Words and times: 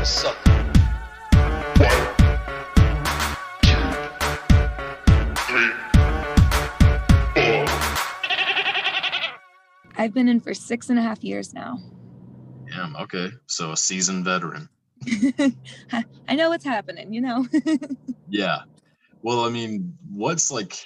I've 0.00 0.34
been 10.14 10.28
in 10.28 10.40
for 10.40 10.54
six 10.54 10.88
and 10.88 10.98
a 10.98 11.02
half 11.02 11.22
years 11.22 11.52
now. 11.52 11.78
Damn, 12.70 12.96
okay. 12.96 13.28
So 13.46 13.72
a 13.72 13.76
seasoned 13.76 14.24
veteran. 14.24 14.70
I 16.28 16.34
know 16.34 16.48
what's 16.48 16.64
happening, 16.64 17.12
you 17.12 17.20
know. 17.20 17.46
Yeah. 18.32 18.60
Well, 19.22 19.40
I 19.40 19.50
mean, 19.50 19.98
what's 20.08 20.52
like 20.52 20.78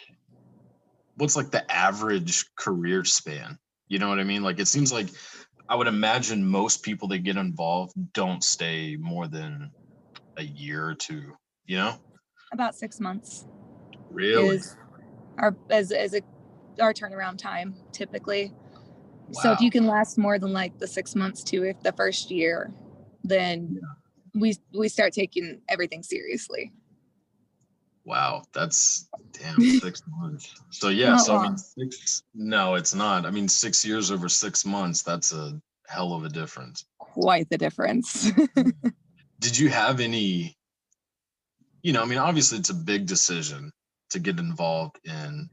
what's 1.19 1.37
like 1.37 1.51
the 1.51 1.71
average 1.71 2.47
career 2.57 3.05
span? 3.05 3.59
You 3.87 3.99
know 3.99 4.09
what 4.09 4.19
I 4.19 4.25
mean? 4.25 4.43
Like 4.43 4.59
it 4.59 4.67
seems 4.67 4.91
like 4.93 5.09
I 5.69 5.77
would 5.77 5.87
imagine 5.87 6.47
most 6.47 6.83
people 6.83 7.09
that 7.09 7.19
get 7.19 7.37
involved 7.37 7.93
don't 8.13 8.45
stay 8.45 8.97
more 8.97 9.27
than 9.27 9.71
a 10.37 10.43
year 10.43 10.87
or 10.87 10.95
two, 10.95 11.33
you 11.67 11.77
know? 11.77 11.95
About 12.53 12.75
six 12.75 13.01
months 13.01 13.47
Really? 14.11 14.57
is 14.57 14.77
our 15.39 15.57
as 15.71 15.91
as 15.91 16.15
a 16.15 16.23
our 16.81 16.93
turnaround 16.93 17.39
time 17.39 17.75
typically. 17.93 18.53
Wow. 19.29 19.43
So 19.43 19.53
if 19.53 19.61
you 19.61 19.71
can 19.71 19.87
last 19.87 20.19
more 20.19 20.39
than 20.39 20.53
like 20.53 20.79
the 20.79 20.87
six 20.87 21.15
months 21.15 21.43
to 21.45 21.65
if 21.65 21.81
the 21.83 21.93
first 21.93 22.31
year, 22.31 22.73
then 23.23 23.81
we 24.35 24.57
we 24.73 24.89
start 24.89 25.13
taking 25.13 25.63
everything 25.69 26.03
seriously. 26.03 26.73
Wow, 28.05 28.43
that's 28.53 29.09
damn 29.33 29.61
six 29.81 30.03
months. 30.09 30.55
So 30.71 30.89
yeah, 30.89 31.11
Not 31.11 31.21
so 31.21 31.37
I 31.37 31.43
mean 31.45 31.57
six 31.57 32.23
no, 32.35 32.75
it's 32.75 32.95
not. 32.95 33.27
I 33.27 33.31
mean 33.31 33.49
six 33.49 33.85
years 33.85 34.11
over 34.11 34.29
six 34.29 34.65
months, 34.65 35.03
that's 35.03 35.33
a 35.33 35.61
hell 35.87 36.13
of 36.13 36.25
a 36.25 36.29
difference. 36.29 36.85
Quite 36.99 37.49
the 37.51 37.59
difference. 37.59 38.31
Mm-hmm. 38.31 38.89
did 39.45 39.59
you 39.59 39.69
have 39.69 40.01
any 40.01 40.57
you 41.83 41.93
know 41.93 42.03
i 42.03 42.07
mean 42.07 42.19
obviously 42.19 42.59
it's 42.59 42.71
a 42.71 42.75
big 42.75 43.07
decision 43.07 43.71
to 44.11 44.19
get 44.19 44.39
involved 44.39 44.99
in 45.05 45.49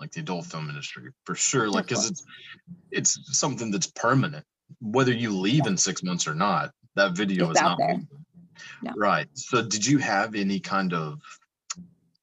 like 0.00 0.10
the 0.12 0.20
adult 0.20 0.46
film 0.46 0.68
industry 0.68 1.10
for 1.24 1.34
sure 1.34 1.68
like 1.68 1.86
because 1.86 2.10
it's 2.10 2.24
it's 2.90 3.38
something 3.38 3.70
that's 3.70 3.88
permanent 3.88 4.44
whether 4.80 5.12
you 5.12 5.36
leave 5.36 5.66
in 5.66 5.76
six 5.76 6.02
months 6.02 6.26
or 6.26 6.34
not 6.34 6.70
that 6.94 7.12
video 7.12 7.50
It's 7.50 7.58
is 7.58 7.62
not 7.62 7.78
there. 7.78 8.00
No. 8.82 8.92
right 8.96 9.28
so 9.34 9.62
did 9.62 9.84
you 9.84 9.98
have 9.98 10.34
any 10.34 10.58
kind 10.58 10.94
of 10.94 11.20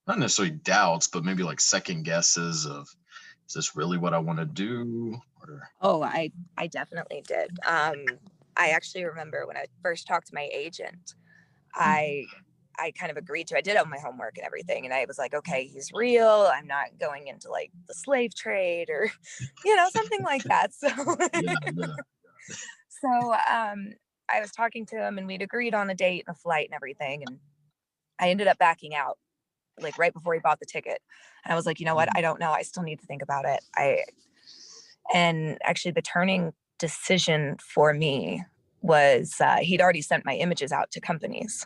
not 0.07 0.19
necessarily 0.19 0.55
doubts 0.63 1.07
but 1.07 1.23
maybe 1.23 1.43
like 1.43 1.61
second 1.61 2.03
guesses 2.03 2.65
of 2.65 2.87
is 3.47 3.53
this 3.53 3.75
really 3.75 3.97
what 3.97 4.13
i 4.13 4.17
want 4.17 4.39
to 4.39 4.45
do 4.45 5.15
or 5.41 5.69
Oh, 5.81 6.01
I 6.01 6.31
I 6.57 6.67
definitely 6.67 7.23
did. 7.27 7.51
Um, 7.67 8.05
I 8.55 8.69
actually 8.69 9.05
remember 9.05 9.45
when 9.45 9.57
I 9.57 9.65
first 9.81 10.07
talked 10.07 10.27
to 10.27 10.35
my 10.35 10.49
agent, 10.53 11.15
I 11.75 12.25
I 12.79 12.91
kind 12.91 13.11
of 13.11 13.17
agreed 13.17 13.47
to. 13.47 13.57
I 13.57 13.61
did 13.61 13.77
all 13.77 13.85
my 13.85 13.99
homework 13.99 14.37
and 14.37 14.45
everything, 14.45 14.85
and 14.85 14.93
I 14.93 15.05
was 15.07 15.17
like, 15.17 15.33
okay, 15.33 15.65
he's 15.65 15.91
real. 15.93 16.49
I'm 16.53 16.67
not 16.67 16.97
going 16.99 17.27
into 17.27 17.49
like 17.49 17.71
the 17.87 17.93
slave 17.93 18.33
trade 18.35 18.89
or, 18.89 19.09
you 19.65 19.75
know, 19.75 19.89
something 19.91 20.23
like 20.23 20.43
that. 20.43 20.73
So, 20.73 20.87
yeah, 21.33 21.53
yeah. 21.75 21.85
so 22.89 23.33
um, 23.33 23.93
I 24.29 24.39
was 24.39 24.51
talking 24.51 24.85
to 24.87 24.95
him, 24.95 25.17
and 25.17 25.27
we'd 25.27 25.41
agreed 25.41 25.73
on 25.73 25.89
a 25.89 25.95
date 25.95 26.23
and 26.27 26.35
a 26.35 26.39
flight 26.39 26.67
and 26.67 26.75
everything, 26.75 27.23
and 27.27 27.39
I 28.19 28.29
ended 28.29 28.47
up 28.47 28.57
backing 28.57 28.95
out 28.95 29.17
like 29.81 29.97
right 29.97 30.13
before 30.13 30.33
he 30.33 30.39
bought 30.39 30.59
the 30.59 30.65
ticket. 30.65 31.01
And 31.45 31.53
I 31.53 31.55
was 31.55 31.65
like, 31.65 31.79
you 31.79 31.85
know 31.85 31.95
what? 31.95 32.09
I 32.15 32.21
don't 32.21 32.39
know. 32.39 32.51
I 32.51 32.61
still 32.61 32.83
need 32.83 32.99
to 32.99 33.05
think 33.05 33.21
about 33.21 33.45
it. 33.45 33.61
I 33.75 34.03
and 35.13 35.57
actually 35.63 35.91
the 35.91 36.01
turning 36.01 36.53
decision 36.79 37.57
for 37.59 37.93
me 37.93 38.43
was 38.81 39.35
uh, 39.41 39.57
he'd 39.57 39.81
already 39.81 40.01
sent 40.01 40.25
my 40.25 40.35
images 40.35 40.71
out 40.71 40.91
to 40.91 40.99
companies 40.99 41.65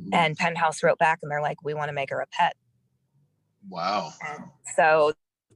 Mm, 0.00 0.10
and 0.12 0.36
penthouse 0.36 0.82
wrote 0.84 0.98
back 0.98 1.18
and 1.22 1.30
they're 1.30 1.42
like 1.42 1.62
we 1.64 1.74
want 1.74 1.88
to 1.88 1.92
make 1.92 2.10
her 2.10 2.20
a 2.20 2.26
pet 2.28 2.54
wow 3.68 4.12
and 4.28 4.44
so 4.76 5.12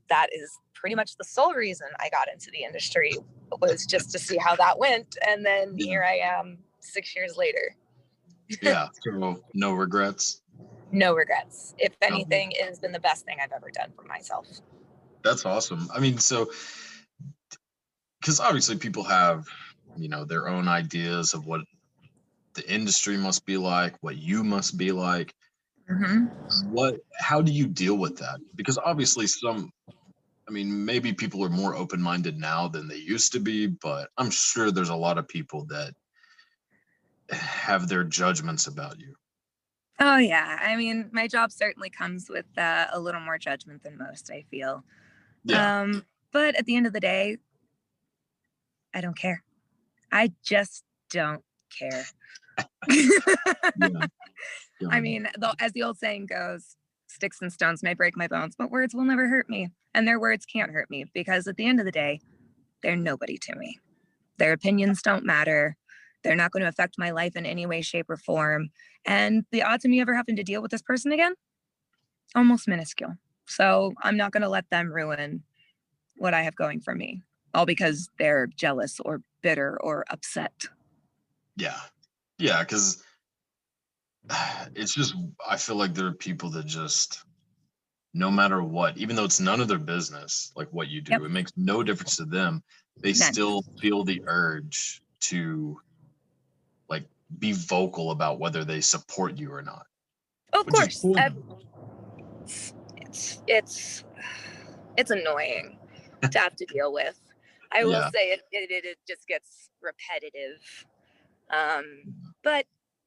that 0.08 0.26
is 0.32 0.50
pretty 0.74 0.96
much 0.96 1.16
the 1.16 1.24
sole 1.24 1.54
reason 1.54 1.86
i 2.00 2.08
got 2.10 2.26
into 2.32 2.50
the 2.50 2.64
industry 2.64 3.12
was 3.60 3.86
just 3.86 4.10
to 4.10 4.18
see 4.18 4.36
how 4.36 4.56
that 4.56 4.78
went 4.78 5.16
and 5.28 5.46
then 5.46 5.74
Yeah. 5.76 5.86
here 5.86 6.02
i 6.04 6.16
am 6.16 6.58
six 6.80 7.14
years 7.14 7.36
later 7.36 7.76
yeah 8.60 8.88
so 9.04 9.40
no 9.54 9.72
regrets 9.72 10.41
no 10.92 11.14
regrets 11.14 11.74
if 11.78 11.94
anything 12.02 12.52
it 12.52 12.64
has 12.64 12.78
been 12.78 12.92
the 12.92 13.00
best 13.00 13.24
thing 13.24 13.38
i've 13.42 13.52
ever 13.52 13.70
done 13.70 13.90
for 13.96 14.04
myself 14.04 14.46
That's 15.22 15.46
awesome. 15.46 15.88
I 15.94 16.00
mean, 16.00 16.18
so 16.18 16.50
because 18.20 18.40
obviously 18.40 18.76
people 18.76 19.02
have, 19.04 19.46
you 19.96 20.08
know, 20.08 20.24
their 20.24 20.48
own 20.48 20.68
ideas 20.68 21.34
of 21.34 21.46
what 21.46 21.62
the 22.54 22.68
industry 22.72 23.16
must 23.16 23.44
be 23.46 23.56
like, 23.56 23.94
what 24.00 24.16
you 24.16 24.44
must 24.44 24.76
be 24.76 24.92
like. 24.92 25.34
mm-hmm. 25.90 26.70
What, 26.70 26.96
how 27.18 27.40
do 27.40 27.52
you 27.52 27.66
deal 27.66 27.96
with 27.96 28.16
that? 28.18 28.40
Because 28.54 28.78
obviously, 28.78 29.26
some, 29.26 29.70
I 30.48 30.52
mean, 30.52 30.84
maybe 30.84 31.12
people 31.12 31.44
are 31.44 31.48
more 31.48 31.74
open 31.74 32.00
minded 32.00 32.38
now 32.38 32.68
than 32.68 32.88
they 32.88 32.96
used 32.96 33.32
to 33.32 33.40
be, 33.40 33.66
but 33.66 34.08
I'm 34.18 34.30
sure 34.30 34.70
there's 34.70 34.90
a 34.90 34.96
lot 34.96 35.18
of 35.18 35.26
people 35.28 35.64
that 35.66 35.94
have 37.30 37.88
their 37.88 38.04
judgments 38.04 38.66
about 38.66 39.00
you. 39.00 39.14
Oh 40.02 40.16
yeah. 40.18 40.58
I 40.60 40.76
mean, 40.76 41.08
my 41.12 41.28
job 41.28 41.52
certainly 41.52 41.88
comes 41.88 42.28
with 42.28 42.46
uh, 42.58 42.86
a 42.92 43.00
little 43.00 43.20
more 43.20 43.38
judgment 43.38 43.82
than 43.82 43.96
most, 43.96 44.30
I 44.30 44.44
feel. 44.50 44.84
Yeah. 45.44 45.80
Um, 45.80 46.04
but 46.32 46.56
at 46.56 46.66
the 46.66 46.76
end 46.76 46.86
of 46.86 46.92
the 46.92 47.00
day, 47.00 47.38
I 48.92 49.00
don't 49.00 49.16
care. 49.16 49.42
I 50.10 50.32
just 50.44 50.84
don't 51.10 51.42
care. 51.78 52.04
yeah. 52.90 54.06
I 54.90 55.00
mean, 55.00 55.28
the, 55.38 55.54
as 55.58 55.72
the 55.72 55.84
old 55.84 55.98
saying 55.98 56.26
goes, 56.26 56.76
sticks 57.06 57.40
and 57.40 57.52
stones 57.52 57.82
may 57.82 57.94
break 57.94 58.16
my 58.16 58.26
bones, 58.26 58.54
but 58.58 58.70
words 58.70 58.94
will 58.94 59.04
never 59.04 59.28
hurt 59.28 59.48
me. 59.48 59.68
And 59.94 60.06
their 60.08 60.18
words 60.18 60.44
can't 60.44 60.72
hurt 60.72 60.90
me 60.90 61.04
because 61.14 61.46
at 61.46 61.56
the 61.56 61.66
end 61.66 61.78
of 61.78 61.86
the 61.86 61.92
day, 61.92 62.20
they're 62.82 62.96
nobody 62.96 63.38
to 63.38 63.54
me. 63.54 63.78
Their 64.38 64.52
opinions 64.52 65.02
don't 65.02 65.24
matter. 65.24 65.76
They're 66.22 66.36
not 66.36 66.52
going 66.52 66.62
to 66.62 66.68
affect 66.68 66.98
my 66.98 67.10
life 67.10 67.36
in 67.36 67.46
any 67.46 67.66
way, 67.66 67.82
shape, 67.82 68.08
or 68.08 68.16
form. 68.16 68.70
And 69.04 69.44
the 69.50 69.62
odds 69.62 69.84
of 69.84 69.90
me 69.90 70.00
ever 70.00 70.14
having 70.14 70.36
to 70.36 70.44
deal 70.44 70.62
with 70.62 70.70
this 70.70 70.82
person 70.82 71.12
again, 71.12 71.34
almost 72.34 72.68
minuscule. 72.68 73.16
So 73.46 73.92
I'm 74.02 74.16
not 74.16 74.32
going 74.32 74.42
to 74.42 74.48
let 74.48 74.68
them 74.70 74.92
ruin 74.92 75.42
what 76.16 76.34
I 76.34 76.42
have 76.42 76.54
going 76.56 76.80
for 76.80 76.94
me, 76.94 77.22
all 77.54 77.66
because 77.66 78.08
they're 78.18 78.46
jealous 78.46 79.00
or 79.00 79.22
bitter 79.42 79.80
or 79.82 80.04
upset. 80.10 80.66
Yeah. 81.56 81.78
Yeah, 82.38 82.60
because 82.60 83.02
it's 84.74 84.94
just 84.94 85.14
I 85.48 85.56
feel 85.56 85.76
like 85.76 85.94
there 85.94 86.06
are 86.06 86.14
people 86.14 86.50
that 86.50 86.66
just 86.66 87.24
no 88.14 88.30
matter 88.30 88.62
what, 88.62 88.96
even 88.98 89.16
though 89.16 89.24
it's 89.24 89.40
none 89.40 89.60
of 89.60 89.68
their 89.68 89.78
business, 89.78 90.52
like 90.54 90.68
what 90.70 90.88
you 90.88 91.00
do, 91.00 91.12
Yep. 91.12 91.22
it 91.22 91.30
makes 91.30 91.52
no 91.56 91.82
difference 91.82 92.16
to 92.16 92.24
them. 92.26 92.62
They 93.02 93.10
None. 93.14 93.32
still 93.32 93.62
feel 93.80 94.04
the 94.04 94.22
urge 94.26 95.02
to 95.22 95.80
like 96.88 97.06
be 97.38 97.52
vocal 97.52 98.10
about 98.10 98.38
whether 98.38 98.64
they 98.64 98.80
support 98.80 99.38
you 99.38 99.52
or 99.52 99.62
not. 99.62 99.86
Of 100.52 100.66
Which 100.66 100.74
course. 100.74 101.00
cool. 101.00 101.18
ev- 101.18 101.36
it's 102.96 103.42
it's 103.46 104.04
it's 104.96 105.10
annoying 105.10 105.78
to 106.30 106.38
have 106.38 106.54
to 106.56 106.66
deal 106.66 106.92
with. 106.92 107.18
I 107.72 107.84
will 107.84 107.92
Yeah. 107.92 108.10
say 108.10 108.32
it, 108.32 108.42
it 108.52 108.70
it 108.70 108.84
it 108.84 108.98
just 109.08 109.26
gets 109.26 109.70
repetitive. 109.80 110.86
Um, 111.50 112.14
but 112.42 112.66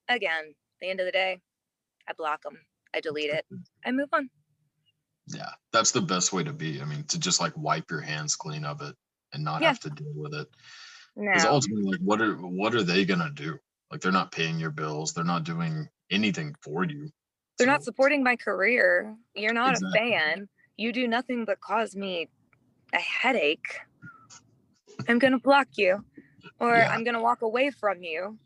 again, 0.09 0.43
at 0.49 0.79
the 0.81 0.89
end 0.89 0.99
of 0.99 1.05
the 1.05 1.11
day, 1.11 1.41
I 2.07 2.13
block 2.13 2.43
them, 2.43 2.57
I 2.93 2.99
delete 2.99 3.29
it, 3.29 3.45
I 3.85 3.91
move 3.91 4.09
on. 4.13 4.29
Yeah, 5.27 5.49
that's 5.73 5.91
the 5.91 6.01
best 6.01 6.33
way 6.33 6.43
to 6.43 6.53
be. 6.53 6.81
I 6.81 6.85
mean, 6.85 7.03
to 7.05 7.19
just 7.19 7.39
like 7.39 7.53
wipe 7.57 7.89
your 7.89 8.01
hands 8.01 8.35
clean 8.35 8.63
of 8.65 8.81
it 8.81 8.95
and 9.33 9.43
not 9.43 9.61
Yeah. 9.61 9.69
have 9.69 9.79
to 9.81 9.89
deal 9.89 10.13
with 10.15 10.33
it. 10.35 10.47
Because 11.15 11.45
Now, 11.45 11.51
ultimately, 11.51 11.91
like, 11.91 12.01
what 12.01 12.21
are 12.21 12.35
what 12.35 12.75
are 12.75 12.83
they 12.83 13.05
gonna 13.05 13.31
do? 13.31 13.57
Like, 13.91 14.01
they're 14.01 14.11
not 14.11 14.31
paying 14.31 14.59
your 14.59 14.71
bills. 14.71 15.13
They're 15.13 15.23
not 15.23 15.43
doing 15.43 15.87
anything 16.11 16.55
for 16.61 16.83
you. 16.85 17.09
they're 17.57 17.67
not 17.67 17.83
supporting 17.83 18.21
my 18.21 18.35
career. 18.35 19.15
You're 19.33 19.53
not 19.53 19.71
Exactly. 19.77 19.99
a 19.99 20.19
fan. 20.19 20.49
You 20.75 20.91
do 20.91 21.07
nothing 21.07 21.45
but 21.45 21.61
cause 21.61 21.95
me 21.95 22.27
a 22.93 22.99
headache. 22.99 23.79
I'm 25.07 25.19
gonna 25.19 25.39
block 25.39 25.67
you, 25.77 26.03
or 26.59 26.75
Yeah. 26.75 26.89
I'm 26.91 27.03
gonna 27.05 27.21
walk 27.21 27.41
away 27.43 27.71
from 27.71 28.03
you 28.03 28.37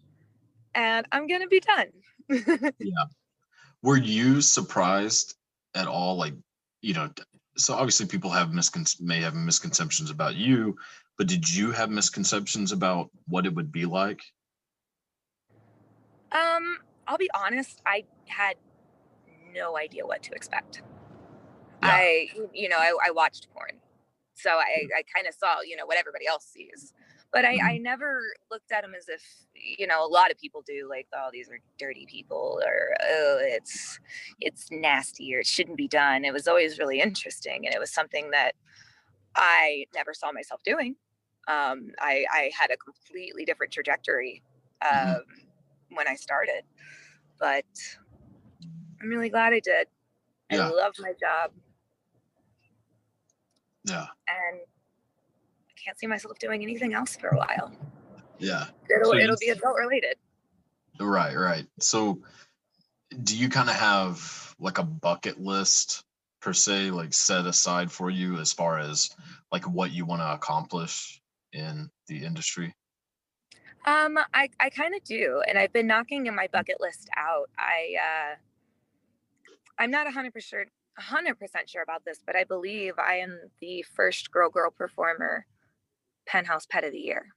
and 0.76 1.08
I'm 1.12 1.26
gonna 1.28 1.48
be 1.48 1.60
done. 1.60 1.92
Yeah. 2.80 3.06
Were 3.82 3.98
you 3.98 4.42
surprised 4.42 5.36
at 5.74 5.88
all? 5.88 6.16
Like, 6.18 6.36
you 6.82 6.94
know, 6.94 7.10
so 7.58 7.74
obviously 7.74 8.06
people 8.06 8.30
have 8.30 8.50
miscon 8.50 8.86
may 9.02 9.22
have 9.22 9.34
misconceptions 9.36 10.12
about 10.12 10.36
you, 10.36 10.78
but 11.18 11.28
did 11.28 11.50
you 11.50 11.72
have 11.72 11.90
misconceptions 11.90 12.72
about 12.72 13.10
what 13.28 13.46
it 13.48 13.54
would 13.56 13.72
be 13.72 13.86
like? 13.86 14.22
Um, 16.32 16.80
I'll 17.08 17.18
be 17.18 17.30
honest, 17.36 17.82
I 17.86 18.06
had 18.28 18.56
no 19.54 19.78
idea 19.78 20.06
what 20.06 20.24
to 20.24 20.32
expect. 20.34 20.84
Yeah. 21.84 21.90
I, 21.92 22.30
you 22.54 22.70
know, 22.70 22.78
I, 22.78 22.94
I 23.08 23.12
watched 23.12 23.48
porn. 23.54 23.80
So 24.36 24.52
I, 24.52 24.88
I 24.98 25.04
kind 25.16 25.28
of 25.28 25.34
saw, 25.36 25.62
you 25.62 25.76
know, 25.76 25.86
what 25.86 25.98
everybody 25.98 26.28
else 26.28 26.46
sees. 26.46 26.94
But 27.32 27.46
I, 27.46 27.60
I 27.64 27.78
never 27.78 28.22
looked 28.52 28.72
at 28.72 28.82
them 28.84 28.94
as 28.98 29.08
if, 29.10 29.22
you 29.56 29.86
know, 29.88 30.06
a 30.06 30.10
lot 30.10 30.32
of 30.32 30.38
people 30.40 30.64
do, 30.66 30.88
like, 30.90 31.08
oh, 31.16 31.30
these 31.32 31.50
are 31.50 31.60
dirty 31.78 32.08
people, 32.10 32.60
or 32.66 32.96
oh, 33.04 33.38
it's 33.42 34.00
it's 34.42 34.68
nasty, 34.72 35.36
or 35.36 35.40
it 35.40 35.48
shouldn't 35.48 35.78
be 35.78 35.88
done. 35.88 36.26
It 36.26 36.34
was 36.34 36.48
always 36.48 36.80
really 36.80 37.02
interesting, 37.02 37.66
and 37.68 37.76
it 37.76 37.80
was 37.80 37.94
something 37.94 38.32
that 38.32 38.54
I 39.36 39.86
never 39.96 40.14
saw 40.14 40.32
myself 40.32 40.64
doing. 40.64 40.96
Um, 41.48 41.92
I, 42.00 42.26
I 42.34 42.52
had 42.60 42.72
a 42.72 42.78
completely 42.78 43.46
different 43.46 43.74
trajectory 43.74 44.44
um, 44.82 44.90
Mhm. 44.92 45.22
When 45.92 46.08
I 46.08 46.16
started, 46.16 46.64
but 47.40 47.66
I'm 49.02 49.10
really 49.10 49.30
glad 49.30 49.54
I 49.54 49.60
did. 49.60 49.88
Yeah. 50.52 50.68
I 50.68 50.70
love 50.70 50.94
my 51.00 51.14
job, 51.20 51.52
Yeah. 53.86 54.08
and 54.28 54.60
I 54.62 55.74
can't 55.84 55.98
see 56.00 56.08
myself 56.08 56.40
doing 56.40 56.64
anything 56.64 56.94
else 56.94 57.16
for 57.16 57.30
a 57.30 57.38
while. 57.38 57.72
Yeah. 58.40 58.66
It'll 58.90 59.12
So 59.12 59.18
it'll 59.18 59.38
be 59.40 59.50
adult 59.50 59.78
related. 59.78 60.16
Right, 61.00 61.36
right. 61.36 61.68
So 61.80 62.22
do 63.24 63.38
you 63.38 63.50
kind 63.50 63.70
of 63.70 63.76
have 63.76 64.56
like 64.60 64.78
a 64.78 64.84
bucket 64.84 65.40
list 65.40 66.04
per 66.42 66.54
se, 66.54 66.92
like 66.92 67.14
set 67.14 67.46
aside 67.46 67.92
for 67.92 68.10
you 68.10 68.38
as 68.38 68.52
far 68.54 68.80
as 68.80 69.10
like 69.52 69.66
what 69.66 69.92
you 69.92 70.06
want 70.06 70.22
to 70.22 70.34
accomplish 70.34 71.22
in 71.54 71.90
the 72.08 72.26
industry? 72.26 72.74
Um, 73.86 74.18
I 74.34 74.50
I 74.60 74.70
kind 74.70 74.94
of 74.96 75.04
do, 75.04 75.42
and 75.48 75.58
I've 75.58 75.74
been 75.74 75.88
knocking 75.88 76.28
in 76.28 76.36
my 76.36 76.48
bucket 76.52 76.80
list 76.82 77.10
out. 77.16 77.50
I 77.58 77.96
uh, 78.32 78.36
I'm 79.78 79.92
not 79.92 80.12
hundred 80.12 80.34
percent 80.34 80.70
hundred 80.98 81.40
percent 81.40 81.70
sure 81.70 81.82
about 81.84 82.04
this, 82.06 82.20
but 82.26 82.36
I 82.36 82.44
believe 82.44 82.94
I 83.00 83.16
am 83.16 83.40
the 83.62 83.84
first 83.96 84.32
girl 84.32 84.50
girl 84.50 84.72
performer 84.72 85.46
penthouse 86.28 86.66
pet 86.66 86.84
of 86.84 86.92
the 86.92 87.00
year. 87.00 87.28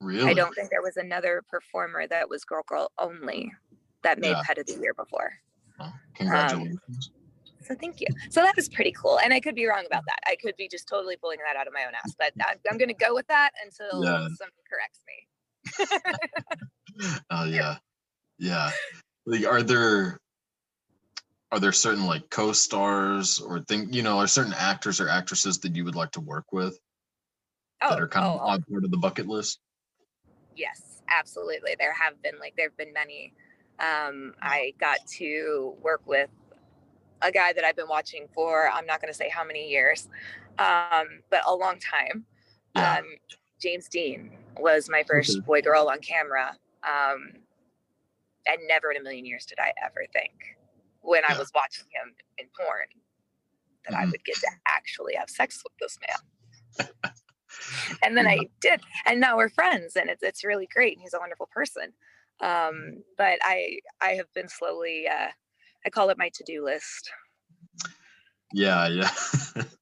Really? 0.00 0.30
I 0.30 0.34
don't 0.34 0.54
think 0.54 0.70
there 0.70 0.82
was 0.82 0.96
another 0.96 1.42
performer 1.50 2.06
that 2.08 2.28
was 2.28 2.44
girl 2.44 2.64
girl 2.66 2.90
only 2.98 3.52
that 4.02 4.18
made 4.18 4.30
Yeah. 4.30 4.42
pet 4.44 4.58
of 4.58 4.66
the 4.66 4.78
year 4.80 4.94
before. 4.94 5.34
Oh, 5.78 5.92
Congratulations. 6.14 7.10
So 7.70 7.76
thank 7.80 8.00
you. 8.00 8.08
So 8.30 8.42
that 8.42 8.56
was 8.56 8.68
pretty 8.68 8.90
cool, 8.90 9.20
and 9.20 9.32
I 9.32 9.38
could 9.38 9.54
be 9.54 9.64
wrong 9.64 9.84
about 9.86 10.02
that. 10.06 10.18
I 10.26 10.34
could 10.34 10.56
be 10.56 10.66
just 10.66 10.88
totally 10.88 11.16
pulling 11.16 11.38
that 11.46 11.56
out 11.56 11.68
of 11.68 11.72
my 11.72 11.84
own 11.84 11.92
ass, 11.94 12.16
but 12.18 12.32
I'm, 12.44 12.56
I'm 12.68 12.78
going 12.78 12.88
to 12.88 12.94
go 12.94 13.14
with 13.14 13.28
that 13.28 13.50
until 13.64 14.02
Yeah. 14.02 14.26
somebody 14.34 14.62
corrects 14.68 15.00
me. 15.06 15.26
Oh 17.30 17.44
yeah. 17.44 17.76
Yeah. 18.38 18.70
Like 19.24 19.46
are 19.46 19.62
there 19.62 20.18
are 21.52 21.60
there 21.60 21.72
certain 21.72 22.04
like 22.04 22.28
co-stars 22.28 23.38
or 23.38 23.60
thing 23.60 23.92
you 23.92 24.02
know, 24.02 24.18
are 24.18 24.26
certain 24.26 24.52
actors 24.52 25.00
or 25.00 25.08
actresses 25.08 25.58
that 25.60 25.76
you 25.76 25.84
would 25.84 25.94
like 25.94 26.10
to 26.12 26.20
work 26.20 26.46
with 26.52 26.76
Oh, 27.80 27.90
that 27.90 28.00
are 28.00 28.08
kind 28.08 28.26
oh, 28.26 28.34
of 28.34 28.40
on 28.40 28.62
part 28.68 28.84
of 28.84 28.90
the 28.90 28.98
bucket 28.98 29.28
list? 29.28 29.60
yes, 30.56 31.00
absolutely. 31.08 31.76
There 31.78 31.94
have 31.94 32.20
been 32.22 32.38
like 32.40 32.54
there 32.56 32.68
have 32.68 32.76
been 32.76 32.92
many. 32.92 33.32
Um, 33.78 34.34
I 34.42 34.74
got 34.80 34.98
to 35.18 35.74
work 35.80 36.02
with 36.06 36.28
a 37.22 37.30
guy 37.32 37.52
that 37.52 37.64
I've 37.64 37.76
been 37.76 37.88
watching 37.88 38.28
for 38.34 38.68
I'm 38.68 38.86
not 38.86 39.00
going 39.00 39.12
to 39.12 39.16
say 39.16 39.28
how 39.28 39.44
many 39.44 39.68
years, 39.68 40.08
um, 40.58 41.22
but 41.30 41.42
a 41.46 41.54
long 41.54 41.78
time. 41.78 42.24
Yeah. 42.74 42.98
Um, 42.98 43.04
James 43.60 43.88
Deen 43.88 44.30
was 44.58 44.88
my 44.88 45.02
first 45.02 45.44
boy 45.44 45.60
girl 45.60 45.88
on 45.90 46.00
camera. 46.00 46.56
Um, 46.82 47.32
and 48.46 48.58
never 48.68 48.90
in 48.90 48.96
a 48.96 49.02
million 49.02 49.26
years 49.26 49.44
did 49.44 49.58
I 49.58 49.72
ever 49.84 50.06
think 50.12 50.32
when 51.02 51.22
I 51.28 51.36
was 51.38 51.50
watching 51.54 51.84
him 51.92 52.14
in 52.38 52.46
porn 52.58 52.86
that 53.86 53.94
I 53.96 54.04
Mhm. 54.04 54.12
would 54.12 54.24
get 54.24 54.36
to 54.36 54.48
actually 54.66 55.14
have 55.14 55.28
sex 55.28 55.62
with 55.62 55.72
this 55.78 55.98
man. 56.06 56.90
and 58.02 58.16
then 58.16 58.26
I 58.26 58.48
did, 58.60 58.80
and 59.06 59.20
now 59.20 59.36
we're 59.36 59.48
friends, 59.50 59.96
and 59.96 60.08
it's 60.08 60.22
it's 60.22 60.44
really 60.44 60.66
great. 60.72 60.94
And 60.94 61.02
he's 61.02 61.14
a 61.14 61.18
wonderful 61.18 61.48
person. 61.52 61.92
Um, 62.40 63.02
but 63.18 63.38
I 63.42 63.80
I 64.00 64.10
have 64.12 64.32
been 64.34 64.48
slowly 64.48 65.06
uh, 65.08 65.28
I 65.84 65.90
call 65.90 66.10
it 66.10 66.18
my 66.18 66.30
to 66.34 66.44
do 66.44 66.64
list. 66.64 67.10
Yeah, 68.52 68.88
yeah. 68.88 69.10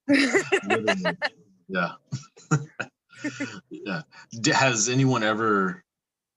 Yeah. 1.68 1.92
yeah. 3.70 4.02
Has 4.52 4.88
anyone 4.88 5.22
ever, 5.22 5.84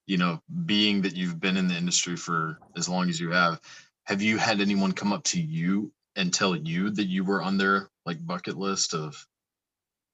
you 0.05 0.17
know, 0.17 0.41
being 0.65 1.01
that 1.03 1.15
you've 1.15 1.39
been 1.39 1.57
in 1.57 1.67
the 1.67 1.75
industry 1.77 2.15
for 2.15 2.59
as 2.77 2.89
long 2.89 3.09
as 3.09 3.19
you 3.19 3.31
have, 3.31 3.59
have 4.05 4.21
you 4.21 4.37
had 4.37 4.61
anyone 4.61 4.91
come 4.91 5.13
up 5.13 5.23
to 5.23 5.41
you 5.41 5.91
and 6.15 6.33
tell 6.33 6.55
you 6.55 6.89
that 6.89 7.05
you 7.05 7.23
were 7.23 7.41
on 7.41 7.57
their 7.57 7.89
like 8.05 8.25
bucket 8.25 8.57
list 8.57 8.93
of, 8.93 9.25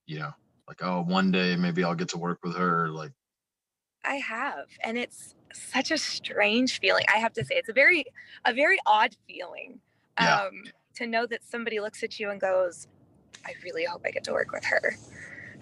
you 0.06 0.20
know, 0.20 0.32
like, 0.68 0.84
oh, 0.84 1.02
one 1.02 1.32
day 1.32 1.56
maybe 1.56 1.84
I'll 1.84 1.96
get 1.96 2.10
to 2.10 2.18
work 2.18 2.40
with 2.44 2.56
her. 2.56 2.90
Like, 2.90 3.12
I 4.06 4.16
have, 4.16 4.68
and 4.84 4.98
it's 4.98 5.36
such 5.54 5.92
a 5.92 5.98
strange 5.98 6.80
feeling. 6.80 7.06
I 7.14 7.18
have 7.18 7.34
to 7.34 7.46
say, 7.46 7.56
it's 7.56 7.70
a 7.70 7.74
very, 7.74 8.06
a 8.46 8.54
very 8.54 8.78
odd 8.86 9.16
feeling. 9.28 9.80
Yeah. 10.20 10.42
Um, 10.42 10.64
to 10.96 11.06
know 11.06 11.28
that 11.28 11.44
somebody 11.44 11.80
looks 11.80 12.02
at 12.04 12.20
you 12.20 12.30
and 12.32 12.42
goes, 12.42 12.88
"I 13.46 13.54
really 13.64 13.86
hope 13.86 14.02
I 14.06 14.12
get 14.12 14.24
to 14.26 14.34
work 14.34 14.52
with 14.52 14.66
her," 14.66 14.96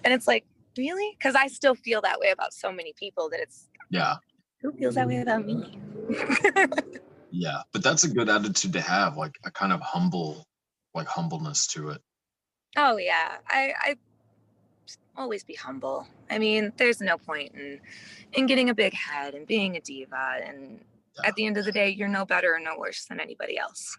and 0.04 0.14
it's 0.14 0.26
like, 0.26 0.44
really? 0.78 1.14
Because 1.18 1.34
I 1.34 1.48
still 1.48 1.74
feel 1.74 2.00
that 2.02 2.20
way 2.20 2.30
about 2.30 2.54
so 2.54 2.72
many 2.72 2.94
people. 2.98 3.28
That 3.30 3.40
it's 3.40 3.68
yeah, 3.90 4.16
who 4.62 4.72
feels 4.72 4.94
that 4.94 5.06
way 5.06 5.20
about 5.20 5.44
me? 5.44 5.78
yeah. 7.30 7.62
But 7.72 7.82
that's 7.82 8.04
a 8.04 8.08
good 8.08 8.28
attitude 8.28 8.72
to 8.74 8.80
have, 8.80 9.16
like 9.16 9.36
a 9.44 9.50
kind 9.50 9.72
of 9.72 9.80
humble, 9.80 10.46
like 10.94 11.06
humbleness 11.06 11.66
to 11.68 11.90
it. 11.90 12.00
oh 12.76 12.96
yeah, 12.96 13.36
I, 13.48 13.74
I 13.80 13.96
always 15.16 15.44
be 15.44 15.54
humble. 15.54 16.06
I 16.30 16.38
mean, 16.38 16.72
there's 16.76 17.00
no 17.00 17.18
point 17.18 17.52
in 17.54 17.80
in 18.32 18.46
getting 18.46 18.70
a 18.70 18.74
big 18.74 18.92
head 18.92 19.34
and 19.34 19.46
being 19.46 19.76
a 19.76 19.80
diva. 19.80 20.40
And 20.44 20.84
Yeah. 21.16 21.28
at 21.28 21.34
the 21.36 21.46
end 21.46 21.56
of 21.56 21.64
the 21.64 21.72
day, 21.72 21.88
you're 21.88 22.08
no 22.08 22.26
better 22.26 22.54
or 22.54 22.60
no 22.60 22.76
worse 22.78 23.06
than 23.06 23.20
anybody 23.20 23.56
else. 23.58 23.96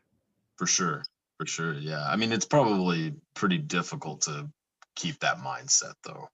For 0.57 0.67
sure. 0.67 1.03
For 1.39 1.45
sure. 1.47 1.73
Yeah. 1.73 2.05
I 2.07 2.15
mean, 2.15 2.31
it's 2.31 2.45
probably 2.45 3.15
pretty 3.33 3.57
difficult 3.57 4.21
to 4.21 4.49
keep 4.95 5.19
that 5.19 5.37
mindset 5.37 5.93
though. 6.03 6.29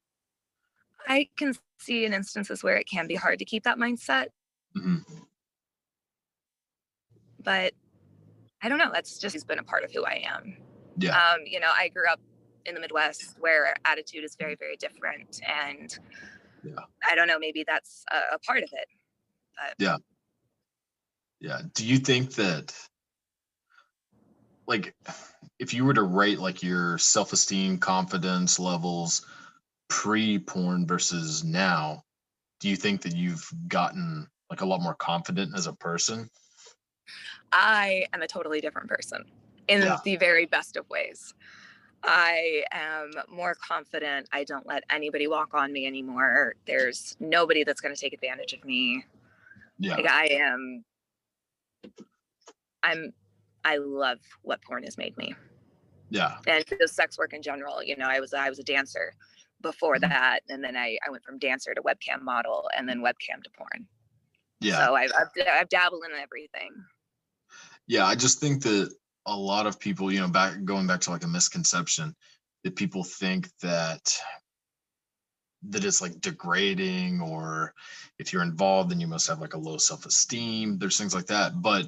I 1.08 1.30
can 1.38 1.54
see 1.80 2.06
in 2.06 2.13
instances 2.13 2.63
where 2.63 2.78
it 2.78 2.88
can 2.88 3.08
be 3.08 3.16
hard 3.16 3.40
to 3.40 3.46
keep 3.46 3.63
that 3.63 3.78
mindset, 3.78 4.28
Mhm. 4.75 5.04
but 7.40 7.74
I 8.62 8.70
don't 8.70 8.78
know. 8.78 8.92
That's 8.94 9.18
just 9.20 9.46
been 9.48 9.60
a 9.60 9.63
part 9.63 9.84
of 9.84 9.92
who 9.92 10.06
I 10.06 10.24
am. 10.25 10.56
Yeah. 10.98 11.18
Um, 11.18 11.42
you 11.46 11.60
know, 11.60 11.72
I 11.74 11.90
grew 11.90 12.08
up 12.10 12.22
in 12.65 12.75
the 12.75 12.82
Midwest 12.82 13.36
where 13.39 13.75
attitude 13.86 14.24
is 14.24 14.36
very, 14.36 14.55
very 14.55 14.75
different. 14.75 15.41
And 15.48 15.98
Yeah. 16.63 16.84
I 17.10 17.15
don't 17.15 17.27
know, 17.27 17.39
maybe 17.39 17.63
that's 17.67 18.05
a, 18.12 18.36
a 18.36 18.39
part 18.39 18.63
of 18.63 18.70
it. 18.72 18.88
Yeah. 19.77 19.98
Yeah. 21.39 21.62
Do 21.74 21.86
you 21.86 21.98
think 21.98 22.36
that, 22.36 22.74
like, 24.65 24.96
if 25.60 25.74
you 25.74 25.86
were 25.86 25.93
to 25.93 26.03
rate 26.03 26.39
like 26.39 26.63
your 26.63 26.98
self 26.98 27.34
esteem, 27.34 27.77
confidence 27.77 28.60
levels 28.60 29.25
pre 29.89 30.39
porn 30.39 30.88
versus 30.88 31.43
now, 31.43 32.03
do 32.60 32.70
you 32.70 32.75
think 32.75 33.01
that 33.01 33.15
you've 33.15 33.48
gotten 33.67 34.27
like 34.50 34.62
a 34.62 34.65
lot 34.65 34.82
more 34.82 34.96
confident 34.96 35.53
as 35.55 35.67
a 35.67 35.74
person? 35.74 36.29
I 37.51 38.05
am 38.13 38.22
a 38.22 38.27
totally 38.27 38.62
different 38.62 38.89
person 38.89 39.25
in 39.67 39.82
Yeah. 39.82 40.00
the 40.03 40.15
very 40.15 40.46
best 40.46 40.77
of 40.77 40.89
ways. 40.89 41.34
I 42.04 42.64
am 42.72 43.12
more 43.30 43.56
confident. 43.56 44.28
I 44.32 44.44
don't 44.44 44.68
let 44.68 44.84
anybody 44.90 45.28
walk 45.28 45.54
on 45.54 45.72
me 45.72 45.88
anymore. 45.88 46.56
There's 46.68 47.16
nobody 47.20 47.64
that's 47.64 47.82
going 47.82 47.96
to 47.96 48.00
take 48.00 48.14
advantage 48.14 48.54
of 48.54 48.64
me. 48.66 49.06
Yeah. 49.80 49.96
Like 49.96 50.08
I 50.08 50.26
am 50.26 50.84
I'm 52.84 53.14
I 53.64 53.78
love 53.78 54.20
what 54.42 54.62
porn 54.62 54.84
has 54.84 54.98
made 54.98 55.18
me. 55.18 55.34
Yeah. 56.10 56.38
And 56.46 56.64
just 56.80 56.96
sex 56.96 57.18
work 57.18 57.34
in 57.34 57.42
general. 57.42 57.82
You 57.82 57.96
know, 57.96 58.08
I 58.08 58.20
was 58.20 58.34
I 58.34 58.50
was 58.50 58.60
a 58.60 58.64
dancer 58.64 59.14
before 59.62 59.96
Mhm. 59.96 60.02
that. 60.02 60.40
And 60.50 60.64
then 60.64 60.76
I, 60.76 60.98
I 61.08 61.10
went 61.10 61.24
from 61.24 61.40
dancer 61.40 61.74
to 61.74 61.82
webcam 61.82 62.22
model 62.22 62.70
and 62.76 62.88
then 62.88 63.00
webcam 63.00 63.42
to 63.44 63.50
porn. 63.58 63.88
Yeah. 64.60 64.86
So 64.86 64.96
I've, 64.96 65.12
I've, 65.18 65.48
I've 65.52 65.70
dabbled 65.70 66.04
in 66.10 66.20
everything. 66.20 66.72
Yeah, 67.88 68.06
I 68.06 68.16
just 68.16 68.40
think 68.40 68.64
that 68.64 68.94
a 69.25 69.36
lot 69.36 69.68
of 69.68 69.80
people, 69.80 70.12
you 70.12 70.20
know, 70.20 70.27
back 70.27 70.63
going 70.63 70.88
back 70.88 71.01
to 71.01 71.12
like 71.12 71.24
a 71.24 71.27
misconception 71.27 72.15
that 72.63 72.75
people 72.75 73.03
think 73.03 73.50
that 73.62 74.18
that 75.70 75.86
it's 75.86 76.01
like 76.01 76.20
degrading 76.20 77.22
or 77.22 77.74
if 78.20 78.34
you're 78.34 78.44
involved 78.44 78.92
then 78.92 79.00
you 79.00 79.08
must 79.08 79.27
have 79.27 79.39
like 79.39 79.53
a 79.53 79.58
low 79.58 79.77
self-esteem. 79.77 80.77
There's 80.77 80.98
things 80.98 81.15
like 81.15 81.27
that 81.27 81.62
but 81.62 81.88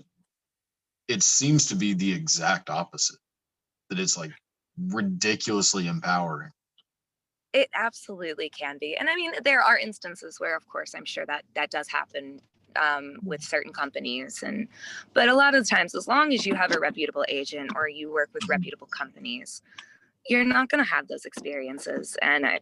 it 1.07 1.21
seems 1.23 1.67
to 1.67 1.75
be 1.75 1.93
the 1.93 2.13
exact 2.13 2.69
opposite 2.69 3.19
that 3.89 3.99
it's 3.99 4.17
like 4.17 4.31
ridiculously 4.77 5.87
empowering. 5.87 6.51
It 7.53 7.69
absolutely 7.73 8.49
can 8.49 8.77
be 8.79 8.97
and 8.97 9.09
i 9.09 9.15
mean 9.15 9.31
there 9.43 9.61
are 9.61 9.77
instances 9.77 10.39
where 10.39 10.57
of 10.57 10.67
course 10.67 10.93
i'm 10.93 11.05
sure 11.05 11.25
that 11.25 11.43
that 11.53 11.69
does 11.69 11.87
happen 11.87 12.41
um, 12.77 13.17
with 13.23 13.41
certain 13.41 13.73
companies. 13.73 14.43
And 14.43 14.67
but 15.13 15.29
a 15.29 15.35
lot 15.35 15.55
of 15.55 15.67
times 15.69 15.95
as 15.95 16.07
long 16.07 16.33
as 16.33 16.45
you 16.45 16.55
have 16.55 16.75
a 16.75 16.79
reputable 16.79 17.25
agent 17.27 17.71
or 17.75 17.87
you 17.87 18.11
work 18.11 18.29
with 18.33 18.47
reputable 18.47 18.87
companies 18.87 19.61
you're 20.27 20.43
not 20.43 20.69
going 20.69 20.83
to 20.83 20.89
have 20.89 21.07
those 21.07 21.25
experiences. 21.25 22.17
And 22.21 22.45
I, 22.45 22.59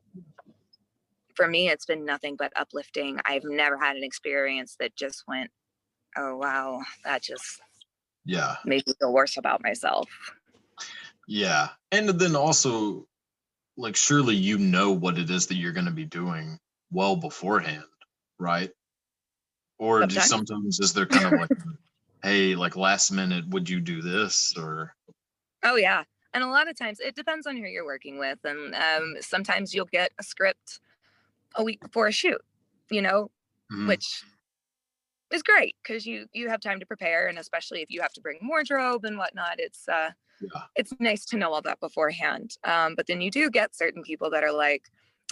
for 1.36 1.48
me 1.48 1.70
it's 1.70 1.86
been 1.86 2.06
nothing 2.06 2.36
but 2.36 2.54
uplifting. 2.56 3.20
I've 3.26 3.44
never 3.44 3.78
had 3.78 3.96
an 3.96 4.04
experience 4.04 4.76
that 4.80 4.96
just 4.96 5.24
went 5.28 5.50
oh 6.16 6.38
wow 6.38 6.82
that 7.06 7.24
just 7.24 7.62
yeah. 8.26 8.56
made 8.66 8.86
me 8.86 8.94
feel 9.00 9.12
worse 9.12 9.38
about 9.38 9.64
myself. 9.64 10.10
Yeah. 11.28 11.70
And 11.92 12.10
then 12.10 12.36
also 12.36 13.08
like 13.78 13.96
surely 13.96 14.36
you 14.36 14.58
know 14.58 14.92
what 14.92 15.18
it 15.18 15.30
is 15.30 15.48
that 15.48 15.56
you're 15.56 15.74
going 15.74 15.86
to 15.86 15.92
be 15.92 16.06
doing 16.06 16.60
well 16.92 17.16
beforehand 17.16 17.84
right 18.38 18.70
or 19.84 20.04
do 20.04 20.16
Sometimes. 20.16 20.30
sometimes 20.30 20.80
is 20.80 20.94
there 20.94 21.06
kind 21.06 21.28
of 21.28 21.36
like 21.36 21.52
hey 22.24 22.56
like 22.56 22.76
last 22.76 23.12
minute 23.12 23.48
would 23.50 23.70
you 23.70 23.80
do 23.82 24.02
this 24.02 24.56
or 24.58 24.96
Oh 25.64 25.76
yeah. 25.76 26.04
And 26.34 26.44
a 26.44 26.48
lot 26.48 26.68
of 26.68 26.78
times 26.78 27.00
it 27.00 27.16
depends 27.16 27.46
on 27.46 27.58
who 27.58 27.64
you're 27.68 27.86
working 27.86 28.18
with. 28.18 28.40
And 28.44 28.74
um, 28.76 29.16
sometimes 29.22 29.74
you'll 29.74 29.86
get 29.86 30.12
a 30.20 30.24
script 30.24 30.80
a 31.56 31.64
week 31.64 31.82
before 31.82 32.08
a 32.08 32.12
shoot, 32.12 32.42
you 32.92 33.02
know, 33.02 33.32
Mhm. 33.72 33.88
which 33.88 34.24
is 35.32 35.44
great 35.44 35.76
because 35.84 36.06
you 36.06 36.28
you 36.34 36.50
have 36.50 36.60
time 36.62 36.80
to 36.80 36.86
prepare. 36.86 37.28
And 37.28 37.40
especially 37.40 37.82
if 37.82 37.90
you 37.90 38.02
have 38.02 38.14
to 38.14 38.22
bring 38.22 38.40
wardrobe 38.44 39.06
and 39.06 39.18
whatnot, 39.18 39.60
it's 39.60 39.88
uh 39.88 40.12
yeah 40.42 40.68
it's 40.76 40.94
nice 41.00 41.26
to 41.28 41.38
know 41.38 41.54
all 41.54 41.62
that 41.64 41.80
beforehand. 41.82 42.58
Um, 42.66 42.96
but 42.96 43.08
then 43.08 43.22
you 43.22 43.32
do 43.32 43.50
get 43.52 43.76
certain 43.76 44.04
people 44.04 44.30
that 44.32 44.44
are 44.44 44.54
like, 44.54 44.86